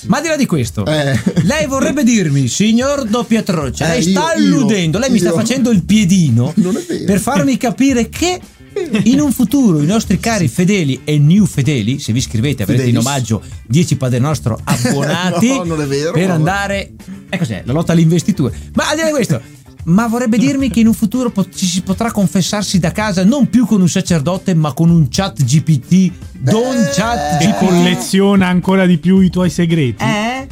Ma 0.06 0.16
al 0.18 0.22
di 0.22 0.28
là 0.28 0.36
di 0.36 0.46
questo, 0.46 0.84
Eh. 0.86 1.18
lei 1.44 1.66
vorrebbe 1.66 2.02
dirmi, 2.04 2.46
signor 2.48 3.04
Doppiatroce, 3.04 3.86
lei 3.86 3.98
Eh, 3.98 4.02
sta 4.02 4.34
io- 4.34 4.42
io- 4.44 4.56
alludendo, 4.56 4.98
lei 4.98 5.10
mi 5.10 5.18
sta 5.18 5.28
io- 5.30 5.34
facendo 5.34 5.70
il 5.70 5.82
piedino 5.84 6.52
Non 6.56 6.76
è 6.76 6.84
vero. 6.86 7.04
per 7.04 7.18
farmi 7.20 7.56
capire 7.56 8.08
che 8.08 8.40
in 9.04 9.20
un 9.20 9.32
futuro 9.32 9.80
i 9.82 9.86
nostri 9.86 10.18
cari 10.18 10.48
fedeli 10.48 11.00
e 11.04 11.18
new 11.18 11.44
fedeli, 11.46 11.98
se 11.98 12.12
vi 12.12 12.18
iscrivete 12.18 12.62
avrete 12.62 12.82
in 12.82 12.88
Fidelis. 12.88 13.06
omaggio 13.06 13.42
10 13.66 13.96
Padre 13.96 14.18
Nostro 14.18 14.58
abbonati 14.64 15.48
No, 15.48 15.64
non 15.64 15.80
è 15.82 15.86
vero, 15.86 16.12
per 16.12 16.30
andare... 16.30 16.92
E 17.28 17.38
cos'è? 17.38 17.62
La 17.64 17.72
lotta 17.72 17.92
alle 17.92 18.00
investiture. 18.02 18.56
Ma 18.74 18.88
al 18.88 18.94
di 18.96 19.00
là 19.00 19.06
di 19.08 19.12
questo... 19.12 19.40
Ma 19.86 20.06
vorrebbe 20.06 20.38
dirmi 20.38 20.70
che 20.70 20.80
in 20.80 20.86
un 20.86 20.94
futuro 20.94 21.28
pot- 21.30 21.54
ci 21.54 21.66
si 21.66 21.82
potrà 21.82 22.10
confessarsi 22.10 22.78
da 22.78 22.90
casa 22.90 23.22
non 23.22 23.50
più 23.50 23.66
con 23.66 23.82
un 23.82 23.88
sacerdote 23.88 24.54
ma 24.54 24.72
con 24.72 24.88
un 24.88 25.08
chat 25.10 25.44
GPT, 25.44 26.10
Don 26.38 26.74
Beh, 26.74 26.88
Chat 26.90 27.36
Che 27.38 27.46
GPT. 27.48 27.58
colleziona 27.58 28.46
ancora 28.48 28.86
di 28.86 28.96
più 28.96 29.20
i 29.20 29.28
tuoi 29.28 29.50
segreti. 29.50 30.02
Eh? 30.02 30.46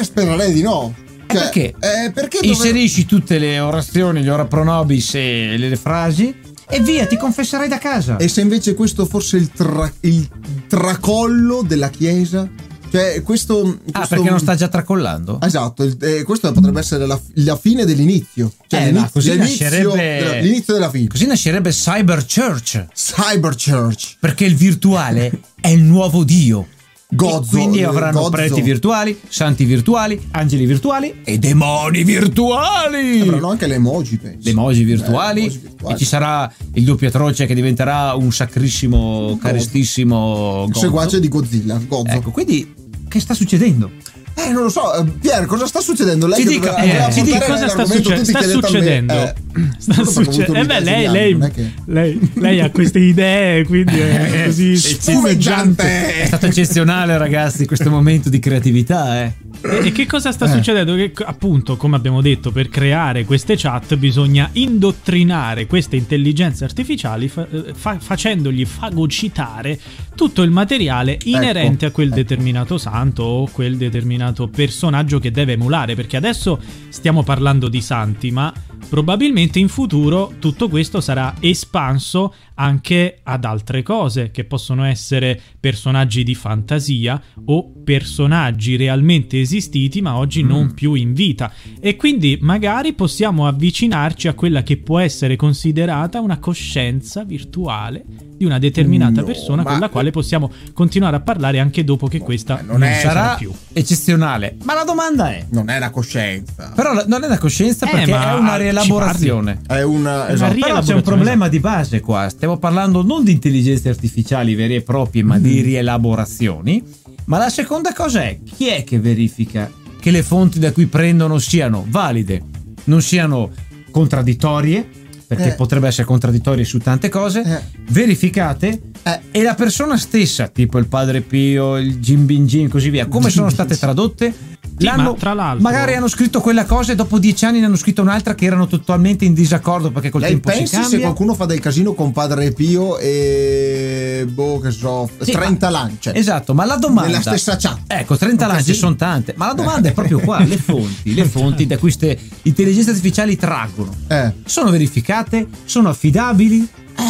Eh, 0.00 0.02
spererei 0.02 0.54
di 0.54 0.62
no. 0.62 0.94
Eh, 0.96 1.24
perché? 1.26 1.74
Eh, 1.78 2.10
perché 2.10 2.38
dove- 2.40 2.46
Inserisci 2.54 3.04
tutte 3.04 3.38
le 3.38 3.60
orazioni, 3.60 4.22
gli 4.22 4.28
ora 4.30 4.46
pronobis 4.46 5.14
e 5.14 5.56
le, 5.58 5.68
le 5.68 5.76
frasi 5.76 6.34
e 6.70 6.80
via, 6.80 7.06
ti 7.06 7.16
confesserai 7.16 7.68
da 7.68 7.78
casa. 7.78 8.16
E 8.16 8.28
se 8.28 8.40
invece 8.40 8.74
questo 8.74 9.04
fosse 9.06 9.36
il, 9.36 9.50
tra- 9.50 9.92
il 10.00 10.28
tracollo 10.68 11.62
della 11.62 11.88
Chiesa? 11.90 12.48
Cioè, 12.90 13.22
questo. 13.22 13.78
Ah, 13.92 13.98
questo- 13.98 14.14
perché 14.16 14.30
non 14.30 14.40
sta 14.40 14.54
già 14.56 14.66
tracollando? 14.68 15.38
Esatto, 15.42 15.88
eh, 16.00 16.22
questo 16.24 16.50
potrebbe 16.52 16.80
essere 16.80 17.06
la, 17.06 17.18
la 17.34 17.56
fine 17.56 17.84
dell'inizio. 17.84 18.52
Cioè, 18.66 18.80
Eh, 18.80 18.84
l'inizio, 18.86 19.10
così 19.12 19.36
nascerebbe- 19.36 20.18
della, 20.18 20.38
l'inizio 20.40 20.72
della 20.74 20.90
fine. 20.90 21.06
Così 21.06 21.26
nascerebbe 21.26 21.70
Cyber 21.70 22.24
Church. 22.26 22.86
Cyber 22.92 23.54
Church. 23.54 24.16
Perché 24.18 24.44
il 24.44 24.56
virtuale 24.56 25.30
è 25.60 25.68
il 25.68 25.82
nuovo 25.82 26.24
Dio. 26.24 26.66
Gozzo, 27.12 27.56
Quindi 27.56 27.80
eh, 27.80 27.84
avranno 27.84 28.18
gozzo. 28.20 28.30
preti 28.30 28.60
virtuali, 28.60 29.18
santi 29.28 29.64
virtuali, 29.64 30.20
angeli 30.30 30.64
virtuali 30.64 31.20
e 31.24 31.38
demoni 31.38 32.04
virtuali. 32.04 33.20
Avranno 33.20 33.50
anche 33.50 33.66
le 33.66 33.74
emoji, 33.74 34.16
penso. 34.16 34.38
Le 34.42 34.50
emoji 34.50 34.84
virtuali, 34.84 35.40
Eh, 35.40 35.44
emoji 35.44 35.58
virtuali. 35.58 35.94
e 35.94 35.98
ci 35.98 36.04
sarà 36.04 36.52
il 36.74 36.84
doppiatroce 36.84 37.46
che 37.46 37.54
diventerà 37.54 38.14
un 38.14 38.30
sacrissimo, 38.32 39.38
carestissimo 39.42 40.66
gozzo. 40.68 40.80
seguace 40.80 41.20
di 41.20 41.28
Godzilla. 41.28 41.80
Gozzo. 41.86 42.06
Ecco, 42.12 42.30
quindi 42.30 42.72
che 43.08 43.18
sta 43.20 43.34
succedendo? 43.34 43.90
Eh, 44.34 44.50
non 44.52 44.62
lo 44.62 44.68
so. 44.68 44.94
eh, 44.94 45.04
Pier, 45.20 45.44
cosa 45.46 45.66
sta 45.66 45.80
succedendo? 45.80 46.26
Lei 46.26 46.40
Ci 46.42 46.46
dica, 46.48 46.70
doveva 46.72 47.10
ci 47.12 47.22
dica 47.22 47.44
cosa 47.44 47.68
sta, 47.68 47.84
succe- 47.84 48.24
sta 48.24 48.42
succedendo? 48.42 49.12
eh, 49.14 49.34
sta 49.78 50.04
solo 50.04 50.12
perché 50.12 50.30
ho 50.30 50.32
avuto 50.32 50.32
succe- 50.44 50.60
eh 50.60 50.64
beh, 50.64 50.80
lei, 50.80 51.08
lei, 51.08 51.50
che- 51.52 51.72
lei, 51.86 52.30
lei 52.34 52.60
ha 52.60 52.70
queste 52.70 52.98
idee, 53.00 53.64
quindi 53.66 53.98
è 53.98 54.44
così 54.46 54.76
spumeggiante. 54.76 56.22
È 56.22 56.26
stato 56.26 56.46
eccezionale, 56.46 57.18
ragazzi, 57.18 57.66
questo 57.66 57.90
momento 57.90 58.28
di 58.28 58.38
creatività, 58.38 59.22
eh. 59.24 59.32
E 59.62 59.88
e 59.88 59.92
che 59.92 60.06
cosa 60.06 60.32
sta 60.32 60.46
Eh. 60.46 60.50
succedendo? 60.52 60.94
Che 60.94 61.12
appunto, 61.24 61.76
come 61.76 61.96
abbiamo 61.96 62.22
detto, 62.22 62.50
per 62.50 62.68
creare 62.70 63.24
queste 63.26 63.56
chat 63.56 63.94
bisogna 63.96 64.48
indottrinare 64.52 65.66
queste 65.66 65.96
intelligenze 65.96 66.64
artificiali 66.64 67.28
fa- 67.28 67.46
eh, 67.50 67.74
fa- 67.74 67.98
facendogli 68.00 68.64
fagocitare 68.64 69.78
tutto 70.14 70.42
il 70.42 70.50
materiale 70.50 71.18
inerente 71.24 71.84
a 71.86 71.90
quel 71.90 72.06
ecco. 72.08 72.16
determinato 72.16 72.78
santo 72.78 73.22
o 73.22 73.48
quel 73.50 73.76
determinato 73.76 74.19
personaggio 74.50 75.18
che 75.18 75.30
deve 75.30 75.52
emulare. 75.52 75.94
Perché 75.94 76.16
adesso 76.16 76.60
stiamo 76.88 77.22
parlando 77.22 77.68
di 77.68 77.80
santi, 77.80 78.30
ma 78.30 78.52
probabilmente 78.88 79.58
in 79.58 79.68
futuro 79.68 80.34
tutto 80.38 80.68
questo 80.68 81.00
sarà 81.00 81.34
espanso 81.40 82.34
anche 82.60 83.20
ad 83.22 83.44
altre 83.46 83.82
cose 83.82 84.30
che 84.30 84.44
possono 84.44 84.84
essere 84.84 85.40
personaggi 85.58 86.22
di 86.22 86.34
fantasia 86.34 87.20
o 87.46 87.72
personaggi 87.82 88.76
realmente 88.76 89.40
esistiti 89.40 90.02
ma 90.02 90.16
oggi 90.16 90.42
non 90.42 90.74
più 90.74 90.92
in 90.94 91.14
vita 91.14 91.50
e 91.80 91.96
quindi 91.96 92.36
magari 92.42 92.92
possiamo 92.92 93.46
avvicinarci 93.46 94.28
a 94.28 94.34
quella 94.34 94.62
che 94.62 94.76
può 94.76 94.98
essere 94.98 95.36
considerata 95.36 96.20
una 96.20 96.38
coscienza 96.38 97.24
virtuale 97.24 98.04
di 98.40 98.44
una 98.44 98.58
determinata 98.58 99.20
No, 99.20 99.26
persona 99.26 99.62
con 99.62 99.78
la 99.78 99.88
quale 99.90 100.10
possiamo 100.10 100.50
continuare 100.72 101.16
a 101.16 101.20
parlare 101.20 101.58
anche 101.60 101.82
dopo 101.84 102.06
che 102.08 102.18
questa 102.18 102.56
non 102.62 102.78
non, 102.80 102.84
è- 102.84 103.00
sarà 103.00 103.34
più. 103.36 103.52
eccezionale. 103.72 104.56
Ma 104.64 104.72
la 104.74 104.84
domanda 104.84 105.30
è: 105.30 105.44
Non 105.50 105.68
è 105.68 105.78
la 105.78 105.90
coscienza. 105.90 106.72
però 106.74 106.94
la- 106.94 107.04
non 107.06 107.22
è 107.22 107.28
la 107.28 107.36
coscienza 107.36 107.86
Eh, 107.86 107.90
perché 107.90 108.12
è 108.12 108.32
una 108.34 108.56
rielaborazione. 108.56 109.60
È 109.66 109.82
una. 109.82 109.98
una 110.24 110.28
Esatto. 110.30 110.30
ria- 110.30 110.32
Però 110.32 110.40
c'è 110.40 110.44
un 110.44 110.54
rielaborazione, 110.54 111.02
problema 111.02 111.48
di 111.48 111.60
base 111.60 112.00
qua. 112.00 112.28
Stiamo 112.30 112.49
parlando 112.58 113.02
non 113.02 113.24
di 113.24 113.32
intelligenze 113.32 113.88
artificiali 113.88 114.54
vere 114.54 114.76
e 114.76 114.82
proprie, 114.82 115.22
ma 115.22 115.38
di 115.38 115.60
rielaborazioni. 115.60 116.82
Ma 117.26 117.38
la 117.38 117.48
seconda 117.50 117.92
cosa 117.92 118.22
è 118.22 118.38
chi 118.42 118.66
è 118.68 118.84
che 118.84 118.98
verifica 118.98 119.70
che 120.00 120.10
le 120.10 120.22
fonti 120.22 120.58
da 120.58 120.72
cui 120.72 120.86
prendono 120.86 121.38
siano 121.38 121.84
valide, 121.88 122.42
non 122.84 123.02
siano 123.02 123.50
contraddittorie, 123.90 124.88
perché 125.26 125.50
Eh. 125.50 125.54
potrebbe 125.54 125.86
essere 125.88 126.06
contraddittorie 126.06 126.64
su 126.64 126.78
tante 126.78 127.08
cose, 127.08 127.42
Eh. 127.42 127.60
verificate 127.90 128.80
Eh. 129.02 129.20
e 129.30 129.42
la 129.42 129.54
persona 129.54 129.96
stessa, 129.96 130.48
tipo 130.48 130.78
il 130.78 130.86
padre 130.86 131.20
Pio, 131.20 131.76
il 131.76 131.98
Jim 131.98 132.24
Bin 132.26 132.46
Jim, 132.46 132.68
così 132.68 132.90
via, 132.90 133.06
come 133.06 133.30
sono 133.30 133.48
state 133.48 133.76
tradotte? 133.76 134.34
Sì, 134.80 134.86
l'hanno- 134.86 135.10
ma 135.12 135.16
tra 135.18 135.34
l'altro- 135.34 135.62
magari 135.62 135.94
hanno 135.94 136.08
scritto 136.08 136.40
quella 136.40 136.64
cosa 136.64 136.92
e 136.92 136.94
dopo 136.94 137.18
dieci 137.18 137.44
anni 137.44 137.60
ne 137.60 137.66
hanno 137.66 137.76
scritto 137.76 138.00
un'altra 138.02 138.34
che 138.34 138.46
erano 138.46 138.66
totalmente 138.66 139.24
in 139.26 139.34
disaccordo 139.34 139.90
perché 139.90 140.08
col 140.10 140.22
Lei 140.22 140.30
tempo 140.30 140.50
si 140.50 140.56
pensi 140.58 140.72
cambia. 140.74 140.90
se 140.90 141.00
qualcuno 141.00 141.34
fa 141.34 141.44
del 141.44 141.60
casino 141.60 141.92
con 141.92 142.12
Padre 142.12 142.52
Pio 142.52 142.98
e 142.98 144.26
boh 144.30 144.58
che 144.60 144.70
so, 144.70 145.08
Sì, 145.20 145.32
30 145.32 145.66
ma- 145.66 145.72
lance. 145.72 146.14
Esatto, 146.14 146.54
ma 146.54 146.64
la 146.64 146.76
domanda 146.76 147.08
Nella 147.10 147.20
stessa 147.20 147.56
chat. 147.56 147.80
Ecco, 147.86 148.16
30 148.16 148.44
Un 148.46 148.50
lance 148.52 148.66
casino. 148.70 148.86
sono 148.86 148.96
tante, 148.96 149.34
ma 149.36 149.46
la 149.48 149.54
domanda 149.54 149.88
è 149.88 149.92
proprio 149.92 150.18
qua, 150.20 150.38
le 150.42 150.56
fonti, 150.56 151.14
le 151.14 151.24
fonti 151.24 151.66
da 151.66 151.76
queste 151.78 152.18
intelligenze 152.42 152.90
artificiali 152.90 153.36
traggono. 153.36 153.94
Eh. 154.08 154.32
Sono 154.44 154.70
verificate? 154.70 155.46
Sono 155.64 155.88
affidabili? 155.90 156.66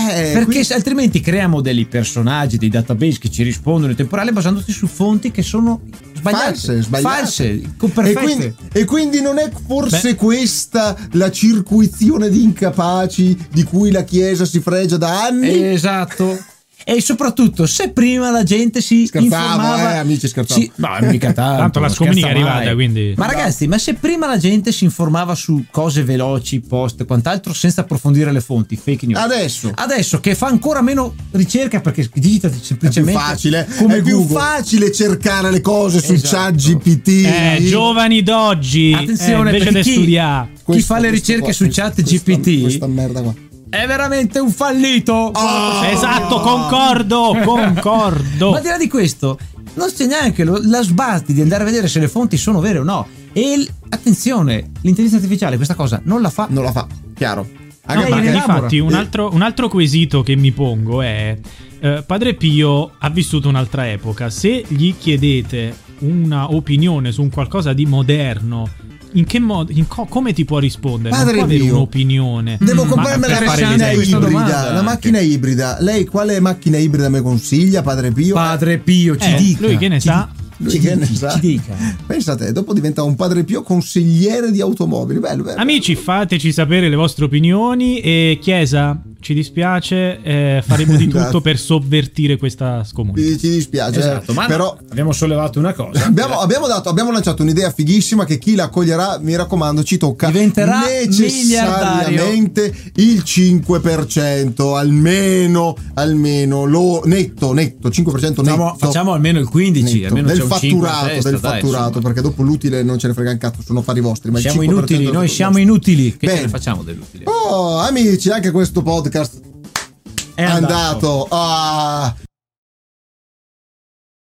Eh, 0.08 0.32
Perché 0.32 0.44
quindi- 0.44 0.72
altrimenti 0.72 1.20
creiamo 1.20 1.60
dei 1.60 1.84
personaggi, 1.86 2.56
dei 2.58 2.68
database 2.68 3.18
che 3.18 3.30
ci 3.30 3.42
rispondono 3.42 3.90
in 3.90 3.96
temporale 3.96 4.32
basandosi 4.32 4.72
su 4.72 4.86
fonti 4.86 5.30
che 5.30 5.42
sono 5.42 5.80
sbagliate, 6.14 6.44
false, 6.44 6.82
sbagliate. 6.82 7.14
false, 7.16 7.44
e, 7.48 8.12
quindi, 8.14 8.54
e 8.72 8.84
quindi 8.84 9.20
non 9.20 9.38
è 9.38 9.50
forse 9.66 10.10
Beh. 10.10 10.14
questa 10.16 10.96
la 11.12 11.30
circuizione 11.30 12.28
di 12.28 12.42
incapaci 12.42 13.36
di 13.50 13.62
cui 13.64 13.90
la 13.90 14.04
Chiesa 14.04 14.44
si 14.44 14.60
fregia 14.60 14.96
da 14.96 15.24
anni? 15.24 15.64
Esatto. 15.72 16.38
E 16.84 17.00
soprattutto, 17.00 17.66
se 17.66 17.90
prima 17.90 18.30
la 18.30 18.42
gente 18.42 18.80
si 18.80 19.06
Scherzavo, 19.06 19.44
informava, 19.44 19.94
eh, 19.94 19.98
amici, 19.98 20.26
scherzavo. 20.28 20.60
Sì, 20.60 20.70
no, 20.76 20.88
mica 21.02 21.32
tanto. 21.32 21.58
Tanto 21.60 21.80
la 21.80 21.88
scomunica 21.88 22.28
è 22.28 22.32
mai. 22.32 22.42
arrivata, 22.42 22.74
quindi- 22.74 23.14
Ma 23.16 23.26
ragazzi, 23.26 23.66
ma 23.66 23.78
se 23.78 23.94
prima 23.94 24.26
la 24.26 24.38
gente 24.38 24.72
si 24.72 24.84
informava 24.84 25.34
su 25.34 25.64
cose 25.70 26.02
veloci, 26.04 26.60
post 26.60 27.00
e 27.00 27.04
quant'altro, 27.04 27.52
senza 27.52 27.82
approfondire 27.82 28.32
le 28.32 28.40
fonti, 28.40 28.76
fake 28.76 29.06
news. 29.06 29.20
Adesso 29.20 29.72
Adesso 29.74 30.20
che 30.20 30.34
fa 30.34 30.46
ancora 30.46 30.80
meno 30.82 31.14
ricerca 31.32 31.80
perché 31.80 32.08
digita 32.12 32.48
è 32.48 32.50
più 32.50 32.60
semplicemente 32.60 33.18
facile, 33.20 33.68
come 33.78 33.98
è 33.98 34.02
più 34.02 34.18
Google. 34.18 34.38
facile 34.38 34.92
cercare 34.92 35.50
le 35.50 35.60
cose 35.60 36.00
su 36.00 36.12
Esatto. 36.12 36.36
chat 36.36 36.54
GPT. 36.56 37.08
Eh, 37.08 37.64
giovani 37.66 38.22
d'oggi, 38.22 38.92
Attenzione, 38.94 39.50
eh, 39.50 39.54
invece 39.54 39.64
perché 39.72 39.80
chi- 39.82 39.92
studiare. 39.92 40.48
Chi 40.54 40.60
Questo- 40.64 40.94
fa 40.94 41.00
le 41.00 41.10
ricerche 41.10 41.42
qua, 41.42 41.52
su 41.52 41.64
questo- 41.64 41.82
chat 41.82 41.94
questa- 42.02 42.16
GPT 42.32 42.60
Questa 42.62 42.86
merda 42.86 43.20
qua. 43.22 43.34
È 43.70 43.86
veramente 43.86 44.38
un 44.40 44.50
fallito. 44.50 45.12
Oh! 45.12 45.84
Esatto, 45.84 46.40
concordo, 46.40 47.36
concordo. 47.44 48.50
Ma 48.50 48.56
al 48.56 48.62
di 48.62 48.68
là 48.68 48.76
di 48.76 48.88
questo, 48.88 49.38
non 49.74 49.88
c'è 49.94 50.06
neanche 50.06 50.44
lo- 50.44 50.60
la 50.62 50.82
sbatti 50.82 51.32
di 51.32 51.40
andare 51.40 51.62
a 51.62 51.66
vedere 51.66 51.88
se 51.88 52.00
le 52.00 52.08
fonti 52.08 52.36
sono 52.36 52.60
vere 52.60 52.78
o 52.78 52.82
no. 52.82 53.06
E 53.32 53.52
il- 53.52 53.68
attenzione, 53.88 54.70
l'intelligenza 54.82 55.16
artificiale 55.16 55.56
questa 55.56 55.74
cosa 55.74 56.00
non 56.04 56.20
la 56.20 56.30
fa. 56.30 56.46
Non 56.50 56.64
la 56.64 56.72
fa, 56.72 56.86
chiaro. 57.14 57.46
No, 57.52 57.96
Anche 57.96 58.08
ma 58.10 58.16
ne 58.16 58.22
perché 58.22 58.36
infatti 58.36 58.78
un 58.78 58.92
altro, 58.94 59.30
un 59.32 59.42
altro 59.42 59.68
quesito 59.68 60.22
che 60.22 60.36
mi 60.36 60.52
pongo 60.52 61.02
è 61.02 61.36
eh, 61.80 62.04
Padre 62.06 62.34
Pio 62.34 62.92
ha 62.98 63.08
vissuto 63.10 63.48
un'altra 63.48 63.90
epoca 63.90 64.30
se 64.30 64.64
gli 64.68 64.94
chiedete 64.96 65.74
una 66.00 66.52
opinione 66.52 67.10
su 67.10 67.22
un 67.22 67.30
qualcosa 67.30 67.72
di 67.72 67.86
moderno 67.86 68.68
in 69.12 69.24
che 69.24 69.38
modo 69.40 69.72
in 69.72 69.86
co- 69.86 70.06
come 70.06 70.32
ti 70.32 70.44
può 70.44 70.58
rispondere 70.58 71.10
non 71.10 71.18
Padre 71.24 71.36
può 71.36 71.44
avere 71.44 71.62
un'opinione 71.70 72.58
Devo 72.60 72.84
Ma 72.84 72.90
comprarmi 72.90 73.26
per 73.26 73.30
la 73.30 73.46
macchina 73.46 73.90
ibrida. 73.90 74.72
La 74.72 74.82
macchina 74.82 75.18
ibrida. 75.20 75.76
Lei 75.80 76.04
quale 76.06 76.40
macchina 76.40 76.76
ibrida 76.78 77.08
mi 77.08 77.20
consiglia, 77.20 77.82
Padre 77.82 78.10
Pio? 78.12 78.34
Padre 78.34 78.78
Pio 78.78 79.16
ci 79.16 79.30
Eh, 79.32 79.36
dica. 79.36 79.66
lui 79.66 79.76
che 79.76 79.88
ne 79.88 80.00
ci 80.00 80.08
sa? 80.08 80.28
Lui 80.58 80.70
ci 80.70 80.78
che 80.78 80.94
ne 80.94 81.06
dica, 81.06 81.30
sa? 81.30 81.34
ci 81.34 81.40
dica. 81.40 81.74
Pensa 82.06 82.32
a 82.32 82.36
te, 82.36 82.52
dopo 82.52 82.72
diventa 82.74 83.02
un 83.02 83.14
Padre 83.16 83.44
Pio 83.44 83.62
consigliere 83.62 84.50
di 84.52 84.60
automobili. 84.60 85.18
Bello, 85.18 85.42
bello. 85.42 85.60
amici 85.60 85.94
fateci 85.96 86.52
sapere 86.52 86.88
le 86.88 86.96
vostre 86.96 87.24
opinioni 87.24 88.00
e 88.00 88.38
Chiesa 88.40 89.00
ci 89.30 89.34
dispiace 89.34 90.20
eh, 90.22 90.62
faremo 90.66 90.96
di 90.96 91.06
tutto 91.08 91.40
per 91.40 91.56
sovvertire 91.58 92.36
questa 92.36 92.82
scomunica 92.82 93.28
Ci, 93.28 93.38
ci 93.38 93.50
dispiace, 93.50 94.00
Esatto, 94.00 94.32
ma 94.32 94.42
no, 94.42 94.48
però 94.48 94.76
abbiamo 94.90 95.12
sollevato 95.12 95.58
una 95.60 95.72
cosa. 95.72 96.06
abbiamo, 96.06 96.40
abbiamo 96.40 96.66
dato- 96.66 96.88
abbiamo 96.88 97.12
lanciato 97.12 97.42
un'idea 97.42 97.70
fighissima 97.70 98.24
che 98.24 98.38
chi 98.38 98.56
la 98.56 98.64
accoglierà, 98.64 99.18
mi 99.20 99.36
raccomando, 99.36 99.84
ci 99.84 99.98
tocca 99.98 100.26
Diventerà 100.26 100.80
necessariamente 101.06 102.74
il 102.96 103.22
5%, 103.24 104.76
almeno, 104.76 105.76
almeno, 105.94 106.64
lo, 106.64 107.02
netto, 107.04 107.52
netto, 107.52 107.88
5% 107.88 108.20
netto. 108.20 108.42
Facciamo, 108.42 108.74
facciamo 108.78 109.12
almeno 109.12 109.38
il 109.38 109.48
15, 109.48 109.94
netto, 109.94 110.06
almeno 110.08 110.26
del 110.26 110.38
c'è 110.38 110.42
un 110.42 110.50
5 110.50 110.88
a 110.88 110.90
fatturato, 110.90 111.06
testa, 111.06 111.30
del 111.30 111.40
dai, 111.40 111.50
fatturato, 111.52 111.86
insomma. 111.86 112.04
perché 112.04 112.20
dopo 112.20 112.42
l'utile 112.42 112.82
non 112.82 112.98
ce 112.98 113.06
ne 113.06 113.14
frega 113.14 113.30
un 113.30 113.38
cazzo, 113.38 113.62
sono 113.64 113.78
affari 113.78 114.00
vostri. 114.00 114.30
Ma 114.30 114.38
il 114.38 114.44
Siamo 114.44 114.62
5% 114.62 114.64
inutili, 114.64 115.10
noi 115.10 115.28
siamo 115.28 115.58
inutili. 115.58 116.16
Che 116.16 116.26
ne 116.26 116.48
facciamo 116.48 116.82
dell'utile? 116.82 117.24
Oh, 117.26 117.76
amici, 117.78 118.30
anche 118.30 118.50
questo 118.50 118.82
podcast 118.82 119.18
È 119.22 120.42
è 120.42 120.44
andato. 120.44 121.26
Ah. 121.30 122.14